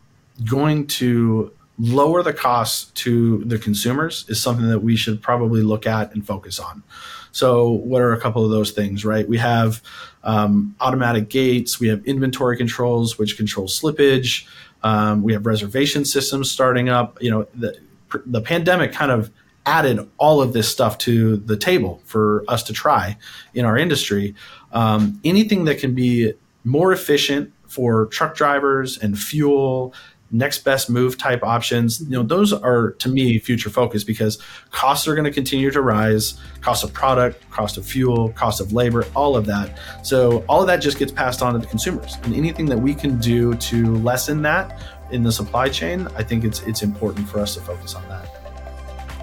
going 0.44 0.88
to 0.88 1.54
lower 1.80 2.24
the 2.24 2.34
costs 2.34 2.92
to 2.92 3.44
the 3.46 3.60
consumers 3.60 4.26
is 4.28 4.42
something 4.42 4.68
that 4.68 4.80
we 4.80 4.96
should 4.96 5.22
probably 5.22 5.62
look 5.62 5.86
at 5.86 6.14
and 6.14 6.26
focus 6.26 6.60
on. 6.60 6.84
So, 7.32 7.70
what 7.70 8.02
are 8.02 8.14
a 8.14 8.20
couple 8.20 8.44
of 8.44 8.50
those 8.50 8.72
things, 8.72 9.06
right? 9.06 9.28
We 9.28 9.38
have 9.38 9.82
um, 10.24 10.76
automatic 10.82 11.30
gates, 11.30 11.80
we 11.80 11.88
have 11.90 12.04
inventory 12.06 12.58
controls, 12.58 13.20
which 13.20 13.38
control 13.38 13.68
slippage. 13.68 14.48
Um, 14.84 15.22
we 15.22 15.34
have 15.34 15.46
reservation 15.46 16.06
systems 16.06 16.50
starting 16.52 16.90
up. 16.90 17.22
You 17.22 17.32
know, 17.32 17.48
the, 17.54 17.78
the 18.26 18.42
pandemic 18.42 18.92
kind 18.92 19.12
of 19.12 19.32
added 19.66 20.00
all 20.18 20.42
of 20.42 20.54
this 20.54 20.70
stuff 20.70 20.98
to 20.98 21.38
the 21.38 21.58
table 21.58 22.02
for 22.06 22.44
us 22.48 22.64
to 22.64 22.74
try 22.74 23.18
in 23.54 23.66
our 23.66 23.78
industry. 23.78 24.34
Um, 24.72 25.20
anything 25.24 25.66
that 25.66 25.80
can 25.80 25.94
be 25.94 26.34
more 26.64 26.92
efficient 26.92 27.54
for 27.68 28.06
truck 28.08 28.36
drivers 28.36 28.98
and 28.98 29.20
fuel 29.20 29.94
next 30.32 30.64
best 30.64 30.90
move 30.90 31.18
type 31.18 31.44
options. 31.44 32.02
You 32.02 32.10
know 32.10 32.24
those 32.24 32.54
are 32.54 32.92
to 32.92 33.10
me 33.10 33.40
future 33.40 33.70
focus 33.70 34.04
because 34.04 34.42
costs 34.72 35.08
are 35.08 35.16
going 35.16 35.26
to 35.26 35.32
continue 35.32 35.72
to 35.72 35.82
rise. 35.82 36.40
Cost 36.62 36.84
of 36.84 36.94
product 36.94 37.50
cost 37.50 37.78
of 37.78 37.86
fuel 37.86 38.30
cost 38.30 38.62
of 38.62 38.74
labor 38.74 39.06
all 39.16 39.36
of 39.36 39.46
that. 39.46 39.80
So 40.04 40.44
all 40.48 40.62
of 40.62 40.68
that 40.68 40.78
just 40.78 41.00
gets 41.00 41.12
passed 41.12 41.42
on 41.42 41.54
to 41.54 41.60
the 41.60 41.68
consumers. 41.68 42.16
And 42.24 42.34
anything 42.36 42.66
that 42.68 42.78
we 42.78 42.94
can 42.94 43.20
do 43.20 43.54
to 43.56 43.96
lessen 43.98 44.42
that 44.44 44.82
in 45.12 45.24
the 45.24 45.32
supply 45.32 45.70
chain 45.70 46.06
i 46.18 46.24
think 46.24 46.44
it's 46.44 46.60
it's 46.64 46.84
important 46.84 47.30
for 47.30 47.40
us 47.40 47.56
to 47.56 47.62
focus 47.62 47.96
on 47.96 48.08
that. 48.10 48.28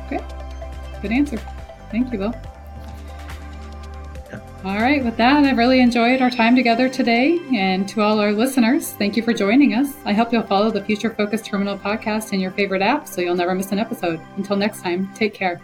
Okay 0.06 0.24
good 1.02 1.12
answer. 1.12 1.36
Thank 1.90 2.10
you 2.12 2.18
bill 2.18 2.34
all 4.64 4.78
right, 4.78 5.04
with 5.04 5.18
that, 5.18 5.44
I've 5.44 5.58
really 5.58 5.80
enjoyed 5.80 6.22
our 6.22 6.30
time 6.30 6.56
together 6.56 6.88
today. 6.88 7.38
And 7.54 7.86
to 7.90 8.00
all 8.00 8.18
our 8.18 8.32
listeners, 8.32 8.92
thank 8.92 9.14
you 9.14 9.22
for 9.22 9.34
joining 9.34 9.74
us. 9.74 9.94
I 10.06 10.14
hope 10.14 10.32
you'll 10.32 10.42
follow 10.42 10.70
the 10.70 10.82
Future 10.82 11.10
Focus 11.10 11.42
Terminal 11.42 11.78
podcast 11.78 12.32
in 12.32 12.40
your 12.40 12.50
favorite 12.52 12.80
app 12.80 13.06
so 13.06 13.20
you'll 13.20 13.36
never 13.36 13.54
miss 13.54 13.72
an 13.72 13.78
episode. 13.78 14.20
Until 14.36 14.56
next 14.56 14.80
time, 14.80 15.12
take 15.14 15.34
care. 15.34 15.60